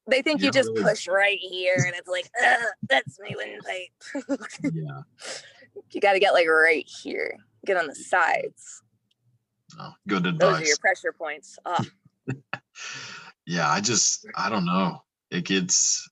They 0.06 0.20
think 0.20 0.40
You 0.42 0.46
you 0.46 0.52
just 0.52 0.68
really- 0.74 0.82
push 0.82 1.08
right 1.08 1.38
here 1.38 1.76
and 1.86 1.94
it's 1.96 2.08
like, 2.08 2.30
that's 2.90 3.18
my 3.20 3.34
windpipe. 3.34 4.40
Yeah, 4.74 5.00
you 5.92 6.00
got 6.02 6.12
to 6.12 6.20
get 6.20 6.34
like 6.34 6.46
right 6.48 6.86
here, 7.02 7.38
get 7.64 7.76
on 7.76 7.86
the 7.86 7.94
sides. 7.94 8.82
no, 9.78 9.92
good 10.08 10.24
Those 10.38 10.60
are 10.60 10.64
your 10.64 10.76
pressure 10.78 11.12
points. 11.12 11.58
Oh, 11.64 11.84
Yeah, 13.46 13.68
I 13.70 13.80
just 13.80 14.26
I 14.36 14.48
don't 14.48 14.64
know. 14.64 15.02
It 15.30 15.44
gets. 15.44 16.08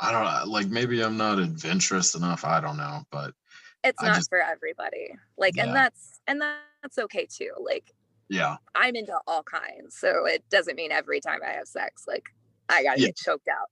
I 0.00 0.12
don't 0.12 0.50
like 0.50 0.66
maybe 0.68 1.02
I'm 1.02 1.16
not 1.16 1.38
adventurous 1.38 2.14
enough. 2.14 2.44
I 2.44 2.60
don't 2.60 2.76
know, 2.76 3.02
but 3.10 3.32
it's 3.82 4.02
I 4.02 4.08
not 4.08 4.16
just- 4.16 4.28
for 4.28 4.40
everybody. 4.42 5.14
Like, 5.38 5.56
Yeah. 5.56 5.64
and 5.66 5.74
that's 5.74 6.20
and 6.26 6.40
that's 6.42 6.98
okay 6.98 7.26
too. 7.26 7.52
Like, 7.58 7.90
yeah, 8.28 8.56
I'm 8.74 8.96
into 8.96 9.18
all 9.26 9.42
kinds, 9.42 9.96
so 9.98 10.26
it 10.26 10.44
doesn't 10.50 10.76
mean 10.76 10.92
every 10.92 11.20
time 11.20 11.40
I 11.46 11.52
have 11.52 11.66
sex, 11.68 12.04
like 12.06 12.24
I 12.68 12.82
gotta 12.82 13.00
Yeah. 13.00 13.06
get 13.08 13.16
choked 13.16 13.48
out. 13.48 13.70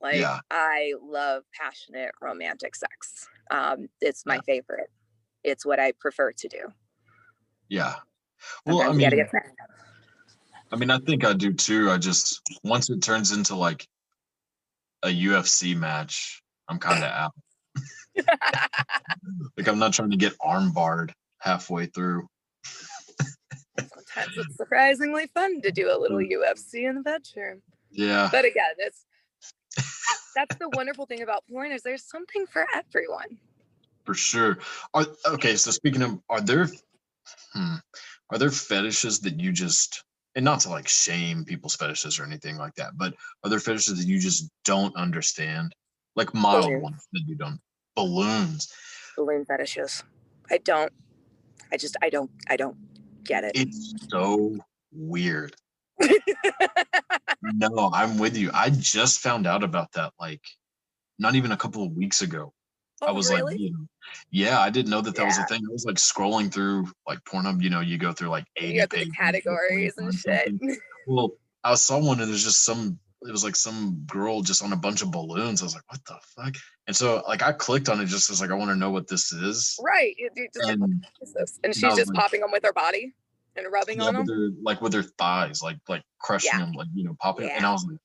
Like 0.00 0.16
Yeah. 0.16 0.40
I 0.50 0.92
love 1.02 1.44
passionate 1.58 2.12
romantic 2.20 2.74
sex. 2.76 3.26
Um, 3.50 3.88
it's 4.00 4.26
my 4.26 4.40
favorite. 4.46 4.90
It's 5.48 5.64
what 5.66 5.80
I 5.80 5.92
prefer 5.92 6.32
to 6.32 6.48
do. 6.48 6.72
yeah. 7.68 7.94
Well, 8.64 8.80
I 8.82 8.86
Sometimes 8.86 9.32
mean. 9.32 9.42
I 10.70 10.76
mean, 10.76 10.90
I 10.90 10.98
think 10.98 11.24
I 11.24 11.32
do 11.32 11.52
too. 11.52 11.90
I 11.90 11.98
just 11.98 12.40
once 12.62 12.88
it 12.90 13.02
turns 13.02 13.32
into 13.32 13.56
like 13.56 13.86
a 15.02 15.08
UFC 15.08 15.76
match, 15.76 16.40
I'm 16.68 16.78
kind 16.78 17.02
of 17.02 17.10
out. 17.10 17.32
Like 19.56 19.68
I'm 19.68 19.78
not 19.78 19.92
trying 19.92 20.10
to 20.10 20.16
get 20.16 20.34
arm 20.40 20.72
barred 20.72 21.12
halfway 21.40 21.86
through. 21.86 22.26
Sometimes 23.78 24.32
it's 24.36 24.56
surprisingly 24.56 25.26
fun 25.34 25.60
to 25.62 25.70
do 25.70 25.90
a 25.90 25.98
little 25.98 26.18
Mm. 26.18 26.32
UFC 26.32 26.88
in 26.88 26.96
the 26.96 27.02
bedroom. 27.02 27.62
Yeah, 27.90 28.28
But 28.32 28.44
again, 28.44 28.74
it's 28.78 29.04
that's 30.34 30.56
the 30.56 30.68
wonderful 30.74 31.06
thing 31.06 31.22
about 31.22 31.44
porn 31.50 31.72
is 31.72 31.82
there's 31.82 32.04
something 32.04 32.46
for 32.46 32.66
everyone. 32.74 33.38
For 34.08 34.14
sure. 34.14 34.56
Are 34.94 35.04
okay. 35.26 35.54
So 35.56 35.70
speaking 35.70 36.00
of, 36.00 36.18
are 36.30 36.40
there, 36.40 36.66
hmm, 37.52 37.74
are 38.30 38.38
there 38.38 38.50
fetishes 38.50 39.20
that 39.20 39.38
you 39.38 39.52
just 39.52 40.02
and 40.34 40.46
not 40.46 40.60
to 40.60 40.70
like 40.70 40.88
shame 40.88 41.44
people's 41.44 41.76
fetishes 41.76 42.18
or 42.18 42.24
anything 42.24 42.56
like 42.56 42.74
that, 42.76 42.96
but 42.96 43.12
are 43.44 43.50
there 43.50 43.58
fetishes 43.58 43.98
that 43.98 44.06
you 44.06 44.18
just 44.18 44.48
don't 44.64 44.96
understand, 44.96 45.74
like 46.16 46.32
mild 46.32 46.64
Balloons. 46.64 46.82
ones 46.82 47.08
that 47.12 47.22
you 47.26 47.34
don't? 47.34 47.60
Balloons. 47.96 48.72
Balloon 49.14 49.44
fetishes. 49.44 50.02
I 50.50 50.56
don't 50.56 50.90
I 51.70 51.76
just 51.76 51.98
I 52.00 52.08
don't 52.08 52.30
I 52.48 52.56
don't 52.56 52.78
get 53.24 53.44
it. 53.44 53.52
It's 53.54 53.94
so 54.10 54.56
weird. 54.90 55.54
No, 57.40 57.88
I'm 57.94 58.18
with 58.18 58.36
you. 58.36 58.50
I 58.52 58.68
just 58.68 59.20
found 59.20 59.46
out 59.46 59.62
about 59.62 59.92
that 59.92 60.12
like 60.18 60.42
not 61.20 61.36
even 61.36 61.52
a 61.52 61.56
couple 61.56 61.84
of 61.84 61.92
weeks 61.92 62.20
ago. 62.20 62.52
I 63.02 63.06
Oh, 63.10 63.14
was 63.14 63.28
really? 63.30 63.42
like, 63.52 63.60
you 63.60 63.70
know, 63.72 63.86
yeah, 64.30 64.58
I 64.60 64.70
didn't 64.70 64.90
know 64.90 65.00
that 65.00 65.14
that 65.16 65.24
was 65.24 65.38
a 65.38 65.44
thing. 65.46 65.60
I 65.68 65.72
was 65.72 65.84
like 65.84 65.96
scrolling 65.96 66.52
through 66.52 66.90
like 67.06 67.20
Pornhub, 67.24 67.62
you 67.62 67.70
know, 67.70 67.80
you 67.80 67.98
go 67.98 68.12
through 68.12 68.28
like 68.28 68.44
80 68.56 68.74
you 68.74 68.86
pages, 68.88 69.12
categories 69.16 69.94
and 69.98 70.14
shit. 70.14 70.52
Well, 71.10 71.30
I 71.64 71.74
saw 71.74 71.98
one 71.98 72.20
and 72.20 72.28
there's 72.30 72.44
just 72.44 72.64
some 72.66 72.98
it 73.26 73.32
was 73.32 73.42
like 73.42 73.56
some 73.56 74.02
girl 74.06 74.42
just 74.42 74.62
on 74.62 74.72
a 74.72 74.76
bunch 74.76 75.00
of 75.02 75.10
balloons. 75.10 75.60
I 75.62 75.64
was 75.64 75.74
like, 75.74 75.90
what 75.90 76.04
the 76.06 76.16
fuck? 76.36 76.54
And 76.86 76.94
so 76.94 77.22
like 77.26 77.42
I 77.42 77.52
clicked 77.52 77.88
on 77.88 77.98
it 78.00 78.06
just 78.06 78.28
as 78.30 78.40
like 78.42 78.50
I 78.50 78.54
want 78.54 78.70
to 78.70 78.76
know 78.76 78.90
what 78.90 79.08
this 79.08 79.32
is. 79.32 79.78
right. 79.82 80.14
Just 80.36 80.62
like, 80.66 80.72
And 80.74 81.02
this? 81.34 81.58
And 81.64 81.74
she's 81.74 81.94
just 81.96 82.08
like- 82.12 82.14
popping 82.20 82.40
them 82.42 82.50
with 82.52 82.62
her 82.64 82.72
body 82.74 83.14
and 83.56 83.66
rubbing 83.72 83.98
yeah, 84.00 84.08
on 84.08 84.14
them. 84.14 84.26
their 84.26 84.50
like 84.62 84.80
with 84.82 84.92
their 84.92 85.02
thighs, 85.02 85.62
like 85.62 85.78
like 85.88 86.02
crushing 86.20 86.50
Yeah. 86.52 86.58
them, 86.66 86.72
like 86.72 86.88
you 86.94 87.04
know, 87.04 87.16
popping. 87.20 87.48
And 87.50 87.64
I 87.64 87.72
was 87.72 87.84
like, 87.90 87.98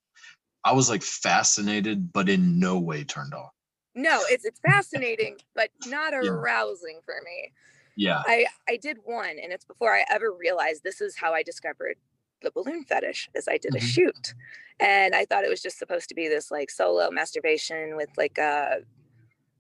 I 0.64 0.72
was 0.72 0.90
like 0.90 1.04
fascinated, 1.04 2.14
but 2.14 2.30
in 2.30 2.58
no 2.60 2.80
way 2.80 3.04
turned 3.04 3.34
off. 3.34 3.52
No, 3.96 4.22
it's 4.30 4.46
it's 4.46 4.60
fascinating, 4.60 5.38
but 5.56 5.70
not 5.86 6.14
arousing 6.14 7.00
for 7.06 7.16
me. 7.24 7.52
Yeah. 7.96 8.22
I 8.26 8.48
I 8.68 8.78
did 8.78 8.98
one, 9.04 9.38
and 9.42 9.52
it's 9.54 9.66
before 9.66 9.94
I 9.96 10.04
ever 10.10 10.32
realized 10.32 10.84
this 10.84 11.02
is 11.02 11.16
how 11.18 11.34
I 11.34 11.44
discovered 11.44 11.98
the 12.42 12.52
balloon 12.52 12.84
fetish. 12.86 13.30
Is 13.36 13.48
I 13.48 13.58
did 13.58 13.76
a 13.76 13.80
Mhm. 13.80 13.82
shoot, 13.84 14.34
and 14.80 15.14
I 15.14 15.26
thought 15.26 15.44
it 15.44 15.50
was 15.50 15.62
just 15.62 15.78
supposed 15.78 16.10
to 16.10 16.16
be 16.16 16.28
this 16.28 16.50
like 16.50 16.72
solo 16.72 17.12
masturbation 17.12 17.96
with 17.96 18.10
like 18.18 18.40
uh 18.40 18.78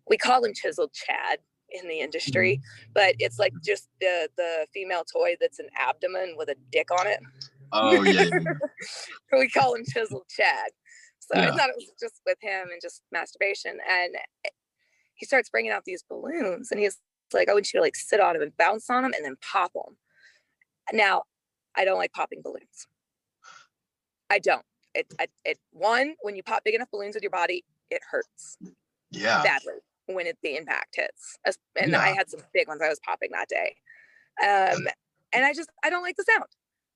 we 0.09 0.17
call 0.17 0.43
him 0.43 0.53
chiseled 0.53 0.93
Chad 0.93 1.39
in 1.69 1.87
the 1.87 1.99
industry, 1.99 2.59
but 2.93 3.15
it's 3.19 3.39
like 3.39 3.53
just 3.63 3.89
the 4.01 4.29
the 4.35 4.67
female 4.73 5.03
toy 5.03 5.35
that's 5.39 5.59
an 5.59 5.69
abdomen 5.79 6.35
with 6.37 6.49
a 6.49 6.55
dick 6.71 6.89
on 6.91 7.05
it. 7.07 7.19
Oh 7.71 8.01
yeah. 8.03 8.23
we 9.31 9.47
call 9.49 9.75
him 9.75 9.85
chiseled 9.85 10.27
Chad. 10.29 10.71
So 11.31 11.39
I 11.39 11.51
thought 11.51 11.69
it 11.69 11.75
was 11.75 11.91
just 11.99 12.21
with 12.25 12.37
him 12.41 12.69
and 12.71 12.81
just 12.81 13.01
masturbation. 13.11 13.77
And 13.89 14.15
he 15.15 15.25
starts 15.25 15.49
bringing 15.49 15.71
out 15.71 15.85
these 15.85 16.03
balloons 16.03 16.71
and 16.71 16.79
he's 16.79 16.97
like, 17.33 17.49
I 17.49 17.53
want 17.53 17.71
you 17.73 17.79
to 17.79 17.81
like 17.81 17.95
sit 17.95 18.19
on 18.19 18.33
them 18.33 18.41
and 18.41 18.57
bounce 18.57 18.89
on 18.89 19.03
them 19.03 19.13
and 19.15 19.23
then 19.23 19.35
pop 19.41 19.71
them. 19.73 19.97
Now, 20.91 21.23
I 21.75 21.85
don't 21.85 21.97
like 21.97 22.11
popping 22.13 22.41
balloons. 22.43 22.87
I 24.29 24.39
don't. 24.39 24.65
It, 24.93 25.07
it, 25.19 25.31
it 25.45 25.59
one, 25.71 26.15
when 26.21 26.35
you 26.35 26.43
pop 26.43 26.63
big 26.63 26.75
enough 26.75 26.91
balloons 26.91 27.15
with 27.15 27.23
your 27.23 27.31
body, 27.31 27.63
it 27.89 28.01
hurts 28.09 28.57
Yeah. 29.11 29.41
badly 29.43 29.79
when 30.07 30.27
it, 30.27 30.37
the 30.43 30.57
impact 30.57 30.95
hits. 30.95 31.37
And 31.75 31.95
I 31.95 32.09
had 32.09 32.29
some 32.29 32.41
big 32.53 32.67
ones 32.67 32.81
I 32.83 32.89
was 32.89 32.99
popping 33.05 33.29
that 33.31 33.47
day. 33.49 33.75
Um, 34.43 34.87
and 35.31 35.45
I 35.45 35.53
just, 35.53 35.69
I 35.83 35.89
don't 35.89 36.03
like 36.03 36.17
the 36.17 36.25
sound. 36.29 36.49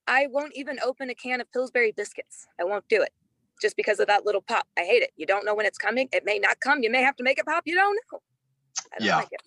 I 0.06 0.28
won't 0.28 0.54
even 0.56 0.80
open 0.84 1.10
a 1.10 1.16
can 1.16 1.42
of 1.42 1.52
Pillsbury 1.52 1.94
biscuits. 1.96 2.48
I 2.60 2.64
won't 2.64 2.88
do 2.90 3.02
it 3.02 3.14
just 3.62 3.76
because 3.76 4.00
of 4.00 4.08
that 4.08 4.26
little 4.26 4.42
pop. 4.42 4.68
I 4.78 4.82
hate 4.82 5.04
it. 5.04 5.12
You 5.16 5.26
don't 5.26 5.46
know 5.46 5.56
when 5.56 5.66
it's 5.66 5.78
coming. 5.78 6.10
It 6.12 6.26
may 6.26 6.40
not 6.40 6.60
come. 6.60 6.84
You 6.84 6.92
may 6.92 7.02
have 7.02 7.16
to 7.18 7.24
make 7.24 7.40
it 7.40 7.46
pop. 7.46 7.64
You 7.66 7.76
don't 7.76 7.98
know. 8.12 8.20
I 8.94 9.00
don't 9.00 9.08
Yeah. 9.08 9.18
like 9.18 9.30
it. 9.32 9.42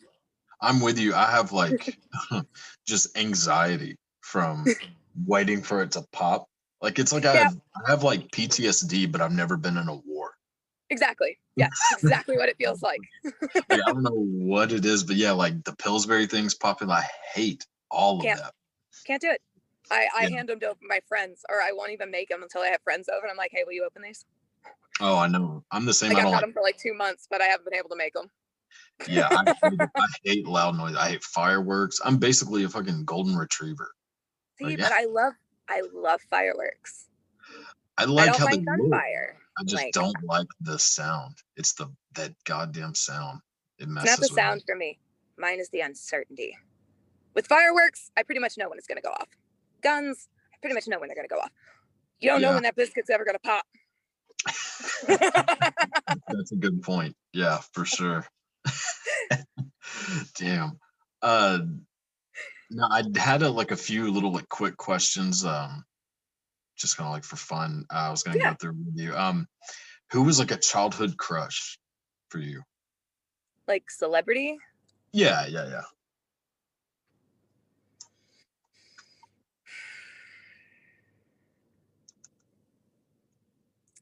I'm 0.62 0.80
with 0.80 0.98
you. 0.98 1.14
I 1.14 1.30
have 1.30 1.52
like 1.62 1.96
just 2.86 3.16
anxiety 3.16 3.96
from 4.20 4.66
waiting 5.26 5.62
for 5.62 5.82
it 5.82 5.92
to 5.92 6.04
pop. 6.12 6.46
Like 6.82 6.98
it's 6.98 7.12
like 7.12 7.26
I 7.26 7.36
have, 7.36 7.56
I 7.86 7.90
have 7.90 8.02
like 8.02 8.30
PTSD, 8.30 9.10
but 9.10 9.20
I've 9.20 9.32
never 9.32 9.56
been 9.56 9.76
in 9.76 9.88
a 9.88 9.96
war. 9.96 10.32
Exactly. 10.88 11.38
Yeah, 11.56 11.68
exactly 11.92 12.36
what 12.36 12.48
it 12.48 12.56
feels 12.58 12.82
like. 12.82 13.00
Like, 13.68 13.80
I 13.86 13.92
don't 13.92 14.02
know 14.02 14.12
what 14.14 14.72
it 14.72 14.84
is, 14.84 15.04
but 15.04 15.16
yeah, 15.16 15.32
like 15.32 15.62
the 15.64 15.76
Pillsbury 15.76 16.26
things 16.26 16.54
popping. 16.54 16.90
I 16.90 17.04
hate 17.32 17.64
all 17.90 18.18
of 18.18 18.24
Yeah. 18.24 18.36
that. 18.36 18.54
Can't 19.06 19.20
do 19.20 19.30
it. 19.30 19.40
I, 19.90 20.06
I 20.16 20.22
Yeah. 20.26 20.36
hand 20.36 20.48
them 20.48 20.60
to 20.60 20.76
my 20.82 21.00
friends, 21.08 21.44
or 21.48 21.60
I 21.60 21.72
won't 21.72 21.90
even 21.92 22.10
make 22.10 22.28
them 22.28 22.42
until 22.42 22.62
I 22.62 22.68
have 22.68 22.82
friends 22.82 23.08
over. 23.08 23.22
And 23.22 23.30
I'm 23.30 23.36
like, 23.36 23.50
hey, 23.52 23.64
will 23.66 23.72
you 23.72 23.84
open 23.84 24.02
these? 24.02 24.24
Oh, 25.00 25.16
I 25.18 25.26
know. 25.28 25.64
I'm 25.70 25.86
the 25.86 25.94
same. 25.94 26.10
Like 26.12 26.18
I 26.18 26.20
I've 26.20 26.26
had 26.26 26.32
like. 26.34 26.40
them 26.42 26.52
for 26.52 26.62
like 26.62 26.78
two 26.78 26.94
months, 26.94 27.26
but 27.30 27.40
I 27.40 27.46
haven't 27.46 27.64
been 27.64 27.74
able 27.78 27.88
to 27.90 27.96
make 27.96 28.12
them. 28.14 28.30
Yeah, 29.08 29.28
I 29.30 29.44
hate, 29.62 29.80
I 29.96 30.06
hate 30.24 30.46
loud 30.46 30.76
noise. 30.76 30.94
I 30.96 31.10
hate 31.10 31.24
fireworks. 31.24 32.00
I'm 32.04 32.18
basically 32.18 32.64
a 32.64 32.68
fucking 32.68 33.04
golden 33.04 33.34
retriever. 33.34 33.90
See, 34.58 34.64
Like, 34.66 34.78
but 34.78 34.92
I 34.92 35.04
love, 35.06 35.32
I 35.68 35.82
love 35.94 36.20
fireworks. 36.30 37.06
I 37.98 38.02
I 38.02 38.06
like 38.06 38.26
don't 38.32 38.40
how 38.40 38.46
they 38.48 38.58
gunfire. 38.58 39.36
I 39.58 39.62
just 39.64 39.82
like- 39.82 39.92
don't 39.92 40.16
like 40.24 40.46
the 40.60 40.78
sound. 40.78 41.36
It's 41.56 41.72
the 41.74 41.86
that 42.14 42.32
goddamn 42.44 42.94
sound. 42.94 43.40
It 43.78 43.84
It's 43.84 43.90
messes 43.92 44.08
not 44.10 44.16
the 44.16 44.22
with 44.22 44.30
me. 44.32 44.36
sound 44.36 44.62
for 44.66 44.76
me. 44.76 44.98
Mine 45.38 45.58
is 45.60 45.70
the 45.70 45.80
uncertainty. 45.80 46.56
With 47.34 47.46
fireworks, 47.46 48.10
I 48.16 48.22
pretty 48.22 48.40
much 48.40 48.58
know 48.58 48.68
when 48.68 48.76
it's 48.78 48.86
going 48.86 48.96
to 48.96 49.02
go 49.02 49.10
off. 49.10 49.28
Guns, 49.82 50.28
I 50.52 50.56
pretty 50.60 50.74
much 50.74 50.86
know 50.88 50.98
when 50.98 51.08
they're 51.08 51.16
going 51.16 51.28
to 51.28 51.34
go 51.34 51.40
off. 51.40 51.50
You 52.20 52.30
don't 52.30 52.42
know 52.42 52.52
when 52.52 52.62
that 52.64 52.76
biscuit's 52.76 53.10
ever 53.10 53.24
going 53.24 53.36
to 53.36 53.40
pop. 53.40 53.64
That's 56.28 56.52
a 56.52 56.56
good 56.56 56.82
point. 56.82 57.16
Yeah, 57.32 57.58
for 57.72 57.84
sure. 57.84 58.26
Damn. 60.38 60.78
Uh 61.22 61.58
no, 62.70 62.86
I 62.90 63.02
had 63.16 63.42
a, 63.42 63.50
like 63.50 63.72
a 63.72 63.76
few 63.76 64.10
little 64.10 64.32
like 64.32 64.48
quick 64.48 64.76
questions. 64.76 65.44
Um 65.44 65.84
just 66.76 66.96
kind 66.96 67.06
of 67.08 67.12
like 67.12 67.24
for 67.24 67.36
fun. 67.36 67.84
Uh, 67.90 67.94
I 67.96 68.10
was 68.10 68.22
gonna 68.22 68.38
Yeah. 68.38 68.50
go 68.50 68.56
through 68.60 68.76
with 68.86 68.98
you. 68.98 69.14
Um 69.14 69.46
who 70.12 70.22
was 70.22 70.38
like 70.38 70.50
a 70.50 70.56
childhood 70.56 71.16
crush 71.16 71.78
for 72.30 72.38
you? 72.38 72.62
like 73.68 73.90
celebrity. 73.90 74.58
Yeah, 75.12 75.46
yeah, 75.46 75.68
yeah. 75.68 75.82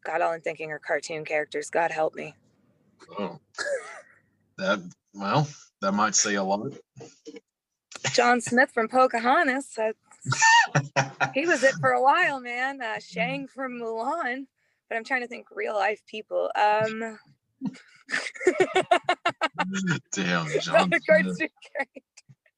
God, 0.08 0.22
all 0.22 0.32
I'm 0.32 0.40
thinking 0.40 0.70
are 0.72 0.78
cartoon 0.78 1.26
characters. 1.26 1.68
God 1.68 1.90
help 1.90 2.14
me. 2.14 2.34
Oh. 3.18 3.38
That 4.56 4.80
well, 5.12 5.46
that 5.82 5.92
might 5.92 6.14
say 6.14 6.36
a 6.36 6.42
lot. 6.42 6.72
John 8.14 8.40
Smith 8.40 8.70
from 8.72 8.88
Pocahontas. 8.88 9.76
Uh, 9.76 9.92
he 11.34 11.46
was 11.46 11.62
it 11.62 11.74
for 11.74 11.90
a 11.90 12.02
while, 12.02 12.40
man. 12.40 12.80
Uh, 12.80 13.00
Shang 13.00 13.48
from 13.48 13.78
Mulan. 13.78 14.46
But 14.88 14.96
I'm 14.96 15.04
trying 15.04 15.20
to 15.20 15.28
think 15.28 15.48
real 15.54 15.74
life 15.74 16.00
people. 16.06 16.50
Um, 16.56 17.18
Damn, 20.12 20.48
John. 20.62 20.90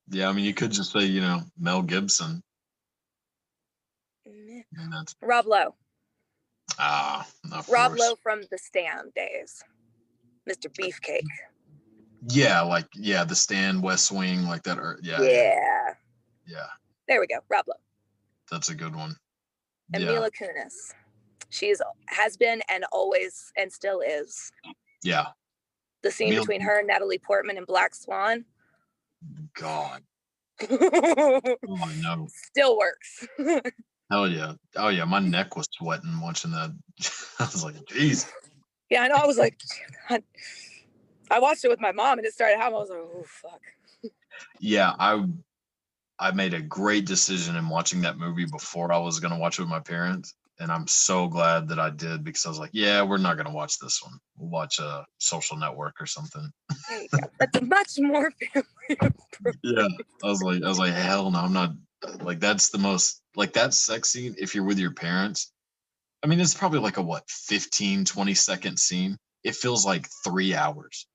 Yeah, 0.08 0.28
I 0.28 0.32
mean, 0.32 0.44
you 0.44 0.54
could 0.54 0.70
just 0.70 0.92
say, 0.92 1.00
you 1.00 1.20
know, 1.20 1.40
Mel 1.58 1.82
Gibson. 1.82 2.44
Meh. 4.24 4.62
And 4.76 4.92
that's 4.92 5.16
Rob 5.20 5.46
Lowe. 5.46 5.74
Ah, 6.78 7.26
Rob 7.68 7.88
course. 7.92 8.00
Lowe 8.00 8.16
from 8.22 8.42
the 8.50 8.58
stand 8.58 9.12
days. 9.14 9.62
Mr. 10.48 10.68
Beefcake. 10.72 11.22
Yeah, 12.28 12.60
like 12.62 12.86
yeah, 12.94 13.24
The 13.24 13.34
Stand, 13.34 13.82
West 13.82 14.12
Wing, 14.12 14.44
like 14.46 14.62
that. 14.64 14.78
Or 14.78 14.98
yeah, 15.02 15.22
Yeah. 15.22 15.94
yeah, 16.46 16.66
There 17.08 17.20
we 17.20 17.26
go. 17.26 17.36
Rob 17.48 17.66
Lowe. 17.68 17.74
that's 18.50 18.68
a 18.68 18.74
good 18.74 18.94
one. 18.94 19.16
And 19.94 20.04
yeah, 20.04 20.10
Mila 20.12 20.30
Kunis. 20.30 20.94
She's 21.50 21.80
has 22.08 22.36
been 22.36 22.62
and 22.68 22.84
always 22.92 23.52
and 23.56 23.72
still 23.72 24.00
is. 24.00 24.52
yeah. 25.02 25.26
The 26.02 26.10
scene 26.10 26.30
Mila 26.30 26.42
between 26.42 26.60
her 26.62 26.78
and 26.78 26.86
Natalie 26.88 27.18
Portman 27.18 27.56
in 27.58 27.64
Black 27.64 27.94
Swan 27.94 28.44
God, 29.54 30.02
oh, 30.70 31.40
I 31.82 31.94
know. 32.00 32.26
still 32.30 32.76
works. 32.78 33.26
Hell 34.10 34.28
yeah. 34.28 34.54
Oh 34.76 34.88
yeah, 34.88 35.04
my 35.04 35.20
neck 35.20 35.56
was 35.56 35.68
sweating 35.72 36.20
watching 36.20 36.50
that. 36.50 36.70
I 37.38 37.44
was 37.44 37.62
like, 37.64 37.76
geez. 37.86 38.26
yeah, 38.90 39.02
I 39.02 39.08
know. 39.08 39.14
I 39.14 39.26
was 39.26 39.38
like, 39.38 39.56
God. 40.08 40.22
I 41.30 41.38
watched 41.38 41.64
it 41.64 41.68
with 41.68 41.80
my 41.80 41.92
mom 41.92 42.18
and 42.18 42.26
it 42.26 42.34
started 42.34 42.56
happening. 42.56 42.76
I 42.76 42.80
was 42.80 42.90
like, 42.90 42.98
oh 42.98 43.24
fuck. 43.24 44.12
Yeah, 44.58 44.94
I 44.98 45.24
I 46.18 46.32
made 46.32 46.54
a 46.54 46.60
great 46.60 47.06
decision 47.06 47.54
in 47.56 47.68
watching 47.68 48.00
that 48.00 48.18
movie 48.18 48.46
before 48.46 48.92
I 48.92 48.98
was 48.98 49.20
gonna 49.20 49.38
watch 49.38 49.58
it 49.58 49.62
with 49.62 49.70
my 49.70 49.80
parents. 49.80 50.34
And 50.58 50.70
I'm 50.70 50.86
so 50.86 51.26
glad 51.26 51.68
that 51.68 51.78
I 51.78 51.88
did 51.88 52.22
because 52.22 52.44
I 52.44 52.50
was 52.50 52.58
like, 52.58 52.70
yeah, 52.74 53.02
we're 53.02 53.16
not 53.16 53.36
gonna 53.36 53.52
watch 53.52 53.78
this 53.78 54.02
one. 54.02 54.18
We'll 54.36 54.50
watch 54.50 54.80
a 54.80 55.06
social 55.18 55.56
network 55.56 55.94
or 56.00 56.06
something. 56.06 56.50
That's 57.38 57.62
much 57.62 57.92
more 57.98 58.32
family. 58.52 59.14
Yeah. 59.62 59.88
I 60.22 60.26
was 60.26 60.42
like, 60.42 60.62
I 60.62 60.68
was 60.68 60.78
like, 60.78 60.92
hell 60.92 61.30
no, 61.30 61.38
I'm 61.38 61.54
not 61.54 61.70
like 62.20 62.40
that's 62.40 62.70
the 62.70 62.78
most 62.78 63.22
like 63.36 63.52
that 63.54 63.74
sex 63.74 64.10
scene 64.10 64.34
if 64.38 64.54
you're 64.54 64.64
with 64.64 64.78
your 64.78 64.92
parents. 64.92 65.52
I 66.22 66.26
mean, 66.26 66.40
it's 66.40 66.54
probably 66.54 66.80
like 66.80 66.98
a 66.98 67.02
what 67.02 67.24
15, 67.28 68.04
20 68.04 68.34
second 68.34 68.78
scene. 68.78 69.16
It 69.42 69.54
feels 69.54 69.86
like 69.86 70.06
three 70.22 70.54
hours. 70.54 71.06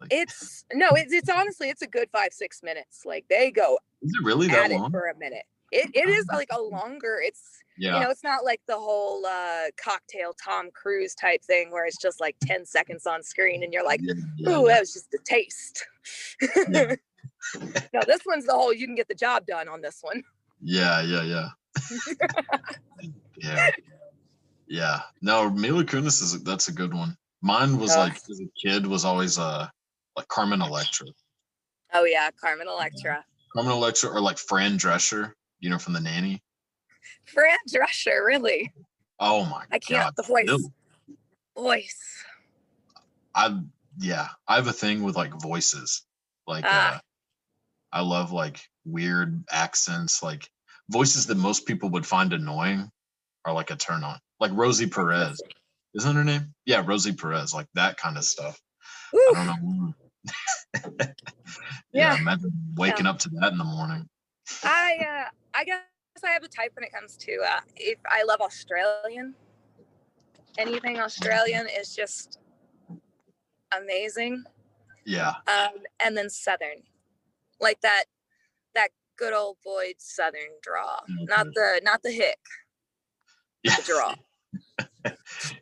Like, 0.00 0.12
It's 0.12 0.64
no, 0.72 0.88
it's 0.90 1.12
it's 1.12 1.30
honestly 1.30 1.70
it's 1.70 1.82
a 1.82 1.86
good 1.86 2.08
five 2.12 2.32
six 2.32 2.62
minutes. 2.62 3.02
Like 3.04 3.24
they 3.30 3.50
go 3.50 3.78
is 4.02 4.12
it 4.20 4.24
really 4.24 4.48
that 4.48 4.70
long? 4.70 4.90
for 4.90 5.08
a 5.08 5.18
minute. 5.18 5.44
It 5.72 5.90
it 5.94 6.08
is 6.08 6.26
like 6.32 6.48
a 6.52 6.60
longer. 6.60 7.20
It's 7.22 7.42
Yeah. 7.78 7.94
you 7.98 8.04
know 8.04 8.10
it's 8.10 8.22
not 8.24 8.44
like 8.44 8.60
the 8.66 8.76
whole 8.76 9.24
uh, 9.24 9.66
cocktail 9.82 10.34
Tom 10.34 10.70
Cruise 10.72 11.14
type 11.14 11.42
thing 11.42 11.70
where 11.70 11.86
it's 11.86 11.96
just 12.00 12.20
like 12.20 12.36
ten 12.42 12.66
seconds 12.66 13.06
on 13.06 13.22
screen 13.22 13.62
and 13.62 13.72
you're 13.72 13.84
like, 13.84 14.00
yeah, 14.02 14.14
yeah, 14.36 14.50
ooh, 14.50 14.66
yeah. 14.66 14.74
that 14.74 14.80
was 14.80 14.92
just 14.92 15.14
a 15.14 15.18
taste. 15.24 15.86
Yeah. 16.70 16.96
no, 17.92 18.00
this 18.06 18.20
one's 18.26 18.46
the 18.46 18.52
whole. 18.52 18.72
You 18.72 18.86
can 18.86 18.94
get 18.94 19.08
the 19.08 19.14
job 19.14 19.46
done 19.46 19.68
on 19.68 19.80
this 19.80 19.98
one. 20.02 20.22
Yeah, 20.62 21.02
yeah, 21.02 21.22
yeah. 21.22 21.48
yeah. 23.38 23.70
Yeah. 24.66 25.00
No, 25.20 25.50
Mila 25.50 25.84
Kunis 25.84 26.22
is 26.22 26.42
that's 26.42 26.68
a 26.68 26.72
good 26.72 26.94
one. 26.94 27.16
Mine 27.42 27.78
was 27.78 27.90
Ugh. 27.92 27.98
like 27.98 28.16
as 28.30 28.40
a 28.40 28.48
kid 28.60 28.86
was 28.86 29.04
always 29.04 29.38
uh 29.38 29.66
like 30.16 30.28
Carmen 30.28 30.62
Electra. 30.62 31.06
Oh 31.92 32.04
yeah, 32.04 32.30
Carmen 32.40 32.66
Electra, 32.68 33.24
Carmen 33.52 33.72
Electra 33.72 34.10
or 34.10 34.20
like 34.20 34.38
Fran 34.38 34.78
Drescher, 34.78 35.32
you 35.60 35.68
know, 35.70 35.78
from 35.78 35.92
the 35.92 36.00
nanny. 36.00 36.42
Fran 37.26 37.58
Drescher. 37.68 38.24
Really, 38.24 38.72
Oh 39.20 39.44
my 39.44 39.64
I 39.70 39.78
can't. 39.78 40.04
god. 40.04 40.14
the 40.16 40.22
voice, 40.22 40.46
no. 40.46 40.58
voice. 41.56 42.24
I 43.34 43.60
yeah, 43.98 44.28
I 44.48 44.56
have 44.56 44.66
a 44.68 44.72
thing 44.72 45.02
with 45.02 45.16
like 45.16 45.32
voices. 45.40 46.02
Like 46.46 46.64
Ah. 46.66 46.96
uh 46.96 46.98
I 47.94 48.00
love 48.00 48.32
like 48.32 48.60
weird 48.84 49.44
accents, 49.52 50.22
like 50.22 50.46
voices 50.90 51.26
that 51.26 51.36
most 51.36 51.64
people 51.64 51.88
would 51.90 52.04
find 52.04 52.32
annoying 52.32 52.90
are 53.44 53.54
like 53.54 53.70
a 53.70 53.76
turn 53.76 54.02
on. 54.02 54.18
Like 54.40 54.50
Rosie 54.52 54.88
Perez. 54.88 55.40
Isn't 55.94 56.16
her 56.16 56.24
name? 56.24 56.52
Yeah, 56.66 56.82
Rosie 56.84 57.12
Perez, 57.12 57.54
like 57.54 57.68
that 57.74 57.96
kind 57.96 58.18
of 58.18 58.24
stuff. 58.24 58.60
I 59.14 59.32
don't 59.32 59.46
know. 59.46 59.94
yeah, 61.92 62.14
Yeah. 62.14 62.18
imagine 62.18 62.50
waking 62.74 63.06
up 63.06 63.20
to 63.20 63.28
that 63.40 63.52
in 63.52 63.58
the 63.58 63.64
morning. 63.64 64.08
I 64.64 64.98
uh, 64.98 65.28
I 65.54 65.64
guess 65.64 65.82
I 66.24 66.30
have 66.30 66.42
a 66.42 66.48
type 66.48 66.72
when 66.74 66.82
it 66.82 66.92
comes 66.92 67.16
to 67.18 67.32
uh, 67.48 67.60
if 67.76 67.98
I 68.10 68.24
love 68.24 68.40
Australian. 68.40 69.34
Anything 70.58 70.98
Australian 70.98 71.68
is 71.68 71.94
just 71.94 72.38
amazing. 73.76 74.44
Yeah, 75.06 75.34
Um, 75.46 75.82
and 76.02 76.16
then 76.16 76.30
Southern, 76.30 76.82
like 77.60 77.80
that 77.82 78.04
that 78.74 78.88
good 79.16 79.32
old 79.32 79.56
Boyd 79.64 79.94
Southern 79.98 80.58
draw, 80.62 80.98
not 81.08 81.46
the 81.54 81.80
not 81.84 82.02
the 82.02 82.10
hick, 82.10 82.38
yeah, 83.62 83.76
the 83.76 83.82
draw. 83.82 84.14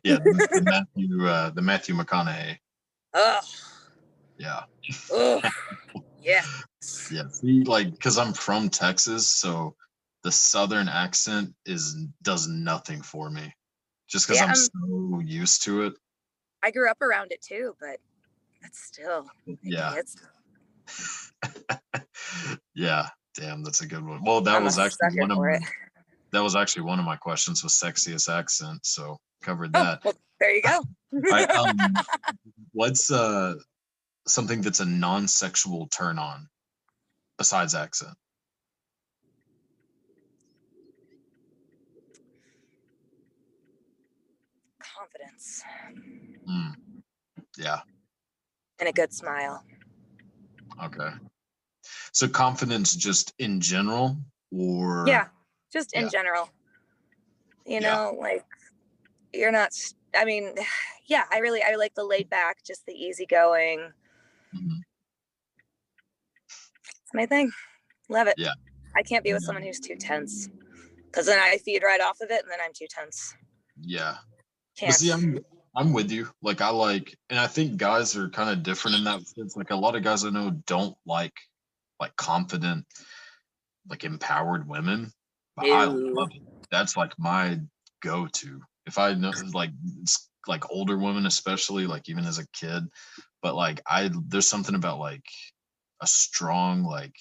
yeah. 0.03 0.17
The, 0.23 0.47
the 0.51 0.61
Matthew, 0.61 1.25
uh, 1.25 1.49
the 1.51 1.61
Matthew 1.61 1.95
McConaughey. 1.95 2.57
Ugh, 3.13 3.43
Yeah, 4.37 4.63
ugh, 5.13 5.43
yeah. 6.21 6.43
yeah. 7.11 7.23
See, 7.29 7.63
like, 7.63 7.91
because 7.91 8.17
I'm 8.17 8.33
from 8.33 8.69
Texas, 8.69 9.27
so 9.27 9.75
the 10.23 10.31
Southern 10.31 10.87
accent 10.87 11.53
is 11.65 11.95
does 12.21 12.47
nothing 12.47 13.01
for 13.01 13.29
me. 13.29 13.53
Just 14.07 14.27
because 14.27 14.39
Yeah, 14.39 14.45
I'm 14.45 14.49
I'm- 14.49 14.55
so 14.55 15.19
used 15.19 15.63
to 15.63 15.83
it. 15.83 15.93
I 16.63 16.71
grew 16.71 16.89
up 16.89 17.01
around 17.01 17.31
it 17.33 17.41
too, 17.41 17.75
but 17.79 17.99
it's 18.61 18.81
still 18.81 19.27
Yeah, 19.61 19.93
It's, 19.95 20.15
yeah. 22.75 23.07
Damn, 23.35 23.63
that's 23.63 23.81
a 23.81 23.87
good 23.87 24.05
one. 24.05 24.23
Well, 24.23 24.41
that 24.41 24.57
I'm 24.57 24.63
was 24.63 24.77
actually 24.77 25.19
one 25.19 25.31
of 25.31 25.37
my, 25.37 25.59
that 26.31 26.41
was 26.41 26.55
actually 26.55 26.83
one 26.83 26.99
of 26.99 27.05
my 27.05 27.15
questions 27.15 27.63
was 27.63 27.73
sexiest 27.73 28.31
accent. 28.31 28.85
So 28.85 29.17
covered 29.41 29.71
Oh, 29.75 29.81
that. 29.83 29.99
well, 30.03 30.13
there 30.39 30.55
you 30.55 30.61
go. 30.61 30.81
Right, 31.11 31.49
um, 31.57 31.95
what's 32.71 33.11
uh 33.11 33.55
something 34.27 34.61
that's 34.61 34.79
a 34.79 34.85
non-sexual 34.85 35.87
turn 35.87 36.19
on 36.19 36.47
besides 37.37 37.75
accent? 37.75 38.15
Confidence 44.79 45.63
Mm. 46.47 46.73
Yeah. 47.57 47.79
and 48.79 48.89
a 48.89 48.93
good 48.93 49.13
smile. 49.13 49.63
Okay. 50.83 51.09
So 52.11 52.27
confidence 52.27 52.95
just 52.95 53.33
in 53.39 53.59
general 53.59 54.17
or 54.51 55.05
Yeah, 55.07 55.27
just 55.71 55.93
in 55.93 56.03
Yeah. 56.03 56.09
general. 56.09 56.49
You 57.65 57.81
Yeah. 57.81 57.95
know, 57.95 58.17
like 58.19 58.45
you're 59.33 59.51
not. 59.51 59.71
I 60.15 60.25
mean, 60.25 60.53
yeah, 61.07 61.25
I 61.31 61.39
really 61.39 61.61
I 61.63 61.75
like 61.75 61.95
the 61.95 62.03
laid 62.03 62.29
back, 62.29 62.63
just 62.63 62.85
the 62.85 62.93
easygoing. 62.93 63.91
Mhm. 64.55 64.81
It's 66.85 67.13
my 67.13 67.25
thing. 67.25 67.51
Love 68.09 68.27
it. 68.27 68.35
Yeah. 68.37 68.53
I 68.95 69.01
can't 69.03 69.23
be 69.23 69.33
with 69.33 69.41
Yeah. 69.41 69.47
someone 69.47 69.63
who's 69.63 69.79
too 69.79 69.95
tense, 69.95 70.49
because 71.05 71.25
then 71.25 71.39
I 71.39 71.57
feed 71.57 71.83
right 71.83 72.01
off 72.01 72.21
of 72.21 72.29
it, 72.29 72.43
and 72.43 72.51
then 72.51 72.59
I'm 72.63 72.73
too 72.73 72.87
tense. 72.89 73.35
Yeah. 73.81 74.17
Can't. 74.77 74.93
see, 74.95 75.11
I'm 75.11 75.39
I'm 75.75 75.93
with 75.93 76.11
you. 76.11 76.29
Like 76.41 76.61
I 76.61 76.69
like 76.69 77.15
and 77.29 77.39
I 77.39 77.47
think 77.47 77.77
guys 77.77 78.15
are 78.15 78.29
kind 78.29 78.49
of 78.49 78.63
different 78.63 78.97
in 78.97 79.03
that 79.05 79.27
sense. 79.27 79.55
Like 79.55 79.71
a 79.71 79.75
lot 79.75 79.95
of 79.95 80.03
guys 80.03 80.23
I 80.25 80.29
know 80.29 80.51
don't 80.67 80.95
like 81.05 81.33
like 81.99 82.15
confident, 82.15 82.85
like 83.89 84.03
empowered 84.03 84.67
women. 84.67 85.11
But 85.55 85.67
I 85.67 85.85
love 85.85 86.29
it. 86.33 86.41
That's 86.71 86.97
like 86.97 87.13
my 87.17 87.59
go-to. 88.01 88.61
If 88.85 88.97
I 88.97 89.13
know 89.13 89.31
like 89.53 89.71
it's 90.01 90.29
like 90.47 90.69
older 90.71 90.97
women, 90.97 91.25
especially 91.25 91.87
like 91.87 92.09
even 92.09 92.25
as 92.25 92.39
a 92.39 92.47
kid, 92.49 92.83
but 93.41 93.55
like 93.55 93.81
I 93.87 94.11
there's 94.27 94.47
something 94.47 94.75
about 94.75 94.99
like 94.99 95.25
a 96.01 96.07
strong, 96.07 96.83
like 96.83 97.15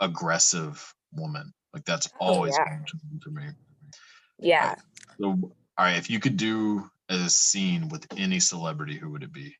aggressive 0.00 0.94
woman. 1.12 1.52
Like 1.74 1.84
that's 1.84 2.08
Oh, 2.20 2.26
always 2.28 2.56
yeah. 2.56 2.64
been 2.64 2.78
interesting 2.80 3.20
for 3.22 3.30
me. 3.30 3.44
yeah. 4.38 4.74
So, 5.20 5.26
all 5.28 5.52
right, 5.78 5.96
if 5.96 6.10
you 6.10 6.20
could 6.20 6.36
do 6.36 6.90
a 7.12 7.30
scene 7.30 7.88
with 7.88 8.06
any 8.16 8.40
celebrity, 8.40 8.96
who 8.96 9.10
would 9.10 9.22
it 9.22 9.32
be? 9.32 9.54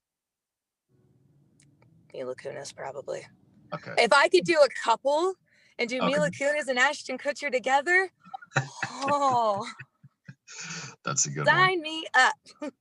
Mila 2.15 2.35
Kunis 2.35 2.75
probably. 2.75 3.27
Okay. 3.75 3.93
If 3.99 4.13
I 4.13 4.29
could 4.29 4.45
do 4.45 4.59
a 4.59 4.69
couple 4.85 5.35
and 5.79 5.89
do 5.89 5.99
Okay. 5.99 6.07
Mila 6.07 6.31
Kunis 6.31 6.69
and 6.69 6.79
Ashton 6.79 7.19
Kutcher 7.19 7.51
together, 7.51 8.11
oh, 8.91 9.67
That's 11.05 11.27
a 11.27 11.31
good 11.31 11.47
one. 11.47 11.55
sign 11.55 11.81
me 11.81 12.05
up. 12.15 12.35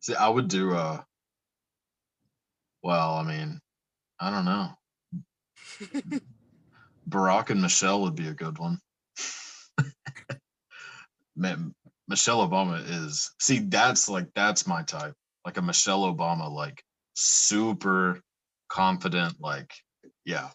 See, 0.00 0.14
I 0.14 0.28
would 0.28 0.48
do 0.48 0.74
uh 0.74 1.02
well, 2.82 3.14
I 3.14 3.22
mean, 3.22 3.60
I 4.20 4.30
don't 4.30 4.44
know. 4.44 4.68
Barack 7.08 7.50
and 7.50 7.62
Michelle 7.62 8.02
would 8.02 8.14
be 8.14 8.28
a 8.28 8.34
good 8.34 8.58
one. 8.58 8.78
Man, 11.36 11.74
Michelle 12.08 12.46
Obama 12.46 12.82
is 12.86 13.32
see, 13.40 13.60
that's 13.60 14.08
like 14.08 14.28
that's 14.34 14.66
my 14.66 14.82
type. 14.82 15.14
Like 15.44 15.56
a 15.56 15.62
Michelle 15.62 16.02
Obama, 16.12 16.50
like 16.50 16.82
super 17.14 18.20
confident, 18.68 19.34
like, 19.40 19.72
yeah, 20.24 20.48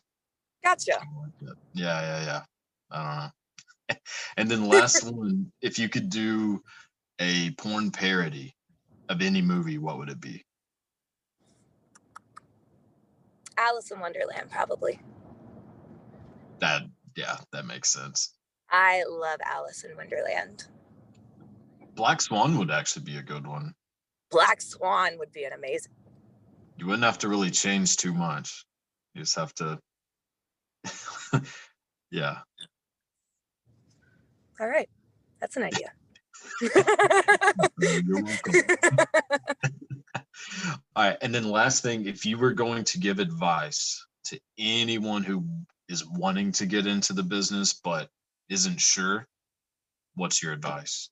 Gotcha. 0.64 0.94
like 0.94 1.56
yeah, 1.74 2.02
yeah, 2.02 2.26
yeah. 2.26 2.42
I 2.92 2.98
don't 2.98 3.18
know. 3.18 3.96
and 4.38 4.50
then 4.50 4.68
last 4.68 5.04
one, 5.12 5.52
if 5.62 5.80
you 5.80 5.90
could 5.90 6.10
do 6.10 6.62
a 7.20 7.52
porn 7.52 7.92
parody 7.92 8.54
of 9.10 9.22
any 9.22 9.42
movie, 9.42 9.78
what 9.78 9.98
would 9.98 10.10
it 10.10 10.22
be? 10.22 10.44
Alice 13.58 13.92
in 13.92 14.00
Wonderland, 14.00 14.50
probably. 14.50 15.00
That, 16.60 16.84
yeah, 17.16 17.38
that 17.52 17.66
makes 17.66 17.92
sense. 17.92 18.34
I 18.70 19.04
love 19.10 19.40
Alice 19.46 19.84
in 19.84 19.96
Wonderland. 19.98 20.66
Black 22.00 22.22
Swan 22.22 22.58
would 22.58 22.72
actually 22.72 23.04
be 23.04 23.18
a 23.18 23.22
good 23.22 23.46
one. 23.46 23.74
Black 24.32 24.62
Swan 24.62 25.18
would 25.18 25.34
be 25.34 25.44
an 25.44 25.52
amazing. 25.52 25.92
You 26.78 26.86
wouldn't 26.86 27.04
have 27.04 27.18
to 27.18 27.28
really 27.28 27.52
change 27.52 27.98
too 27.98 28.14
much. 28.14 28.64
You 29.14 29.24
just 29.24 29.36
have 29.36 29.54
to, 29.56 29.78
yeah. 32.10 32.38
All 34.62 34.68
right, 34.70 34.88
that's 35.42 35.58
an 35.58 35.64
idea. 35.64 35.92
You're 37.82 38.24
welcome. 38.24 38.54
All 40.96 41.04
right. 41.04 41.18
And 41.22 41.36
then 41.36 41.52
last 41.52 41.84
thing, 41.84 42.06
if 42.08 42.26
you 42.26 42.38
were 42.38 42.54
going 42.54 42.86
to 42.86 42.98
give 42.98 43.20
advice 43.20 44.06
to 44.28 44.40
anyone 44.58 45.26
who 45.26 45.44
is 45.90 46.08
wanting 46.08 46.54
to 46.54 46.66
get 46.66 46.88
into 46.88 47.12
the 47.12 47.24
business 47.24 47.74
but 47.74 48.08
isn't 48.48 48.80
sure, 48.80 49.28
what's 50.16 50.42
your 50.42 50.54
advice? 50.54 51.10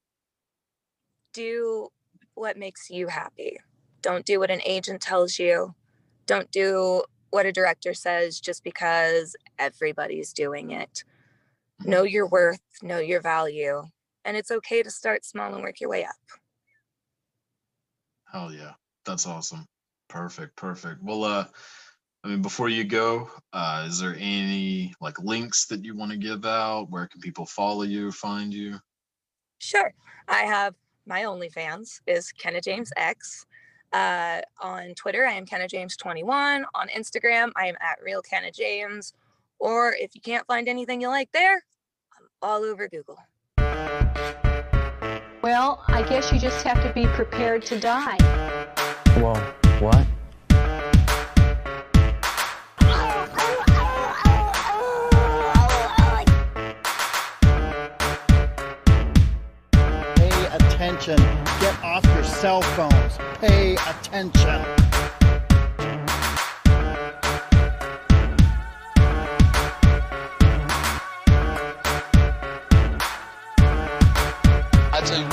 Do 1.38 1.90
what 2.34 2.58
makes 2.58 2.90
you 2.90 3.08
happy. 3.08 3.60
Don't 4.02 4.26
do 4.26 4.40
what 4.40 4.50
an 4.50 4.62
agent 4.66 5.02
tells 5.02 5.38
you. 5.38 5.76
Don't 6.26 6.50
do 6.52 7.04
what 7.30 7.46
a 7.46 7.52
director 7.52 7.94
says 7.94 8.40
just 8.40 8.64
because 8.64 9.36
everybody's 9.60 10.34
doing 10.34 10.72
it. 10.72 11.04
Know 11.86 12.04
your 12.04 12.28
worth, 12.28 12.62
know 12.82 12.98
your 12.98 13.22
value, 13.22 13.84
and 14.26 14.36
it's 14.36 14.50
okay 14.50 14.82
to 14.82 14.90
start 14.90 15.26
small 15.26 15.54
and 15.54 15.64
work 15.64 15.80
your 15.80 15.92
way 15.92 16.06
up. 16.06 16.16
Hell 18.32 18.52
yeah. 18.52 18.74
That's 19.06 19.28
awesome. 19.28 19.66
Perfect. 20.10 20.56
Perfect. 20.56 21.04
Well, 21.04 21.24
uh, 21.24 21.46
I 22.24 22.28
mean, 22.28 22.42
before 22.42 22.68
you 22.68 22.84
go, 22.84 23.30
uh, 23.54 23.86
is 23.88 24.00
there 24.00 24.16
any 24.20 24.94
like 25.00 25.20
links 25.20 25.68
that 25.68 25.86
you 25.86 25.96
want 25.96 26.12
to 26.12 26.18
give 26.18 26.46
out? 26.46 26.88
Where 26.90 27.08
can 27.08 27.22
people 27.22 27.46
follow 27.46 27.84
you, 27.84 28.12
find 28.12 28.52
you? 28.54 28.80
Sure. 29.60 29.94
I 30.28 30.42
have 30.42 30.74
my 31.08 31.22
OnlyFans 31.22 32.01
is 32.05 32.32
Kenna 32.34 32.62
James 32.62 32.91
X. 32.97 33.45
Uh, 33.93 34.41
on 34.62 34.93
Twitter, 34.95 35.26
I 35.26 35.34
am 35.34 35.45
Kenna 35.45 35.68
James 35.68 35.95
21. 35.95 36.66
On 36.76 36.88
Instagram, 36.89 37.51
I 37.55 37.68
am 37.68 37.76
at 37.80 37.97
Real 38.03 38.22
Kenna 38.22 38.51
James. 38.51 39.14
Or 39.60 39.95
if 39.97 40.14
you 40.14 40.22
can't 40.22 40.45
find 40.45 40.68
anything 40.68 41.01
you 41.01 41.08
like 41.08 41.32
there, 41.32 41.64
I'm 42.18 42.28
all 42.41 42.64
over 42.64 42.88
Google. 42.89 43.18
Well, 45.41 45.84
I 45.88 46.03
guess 46.08 46.32
you 46.34 46.39
just 46.39 46.64
have 46.64 46.84
to 46.84 46.91
be 46.93 47.08
prepared 47.08 47.66
to 47.68 47.80
die. 47.80 48.18
Well, 49.22 49.36
what? 49.80 50.05
Attention. 60.88 61.18
Get 61.60 61.84
off 61.84 62.06
your 62.06 62.24
cell 62.24 62.62
phones. 62.62 63.18
Pay 63.40 63.76
attention. 63.76 64.64
I 74.94 75.02
tell 75.04 75.20
you, 75.20 75.28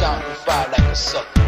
counting 0.00 0.34
five 0.44 0.70
like 0.72 0.80
a 0.80 0.96
sucker. 0.96 1.40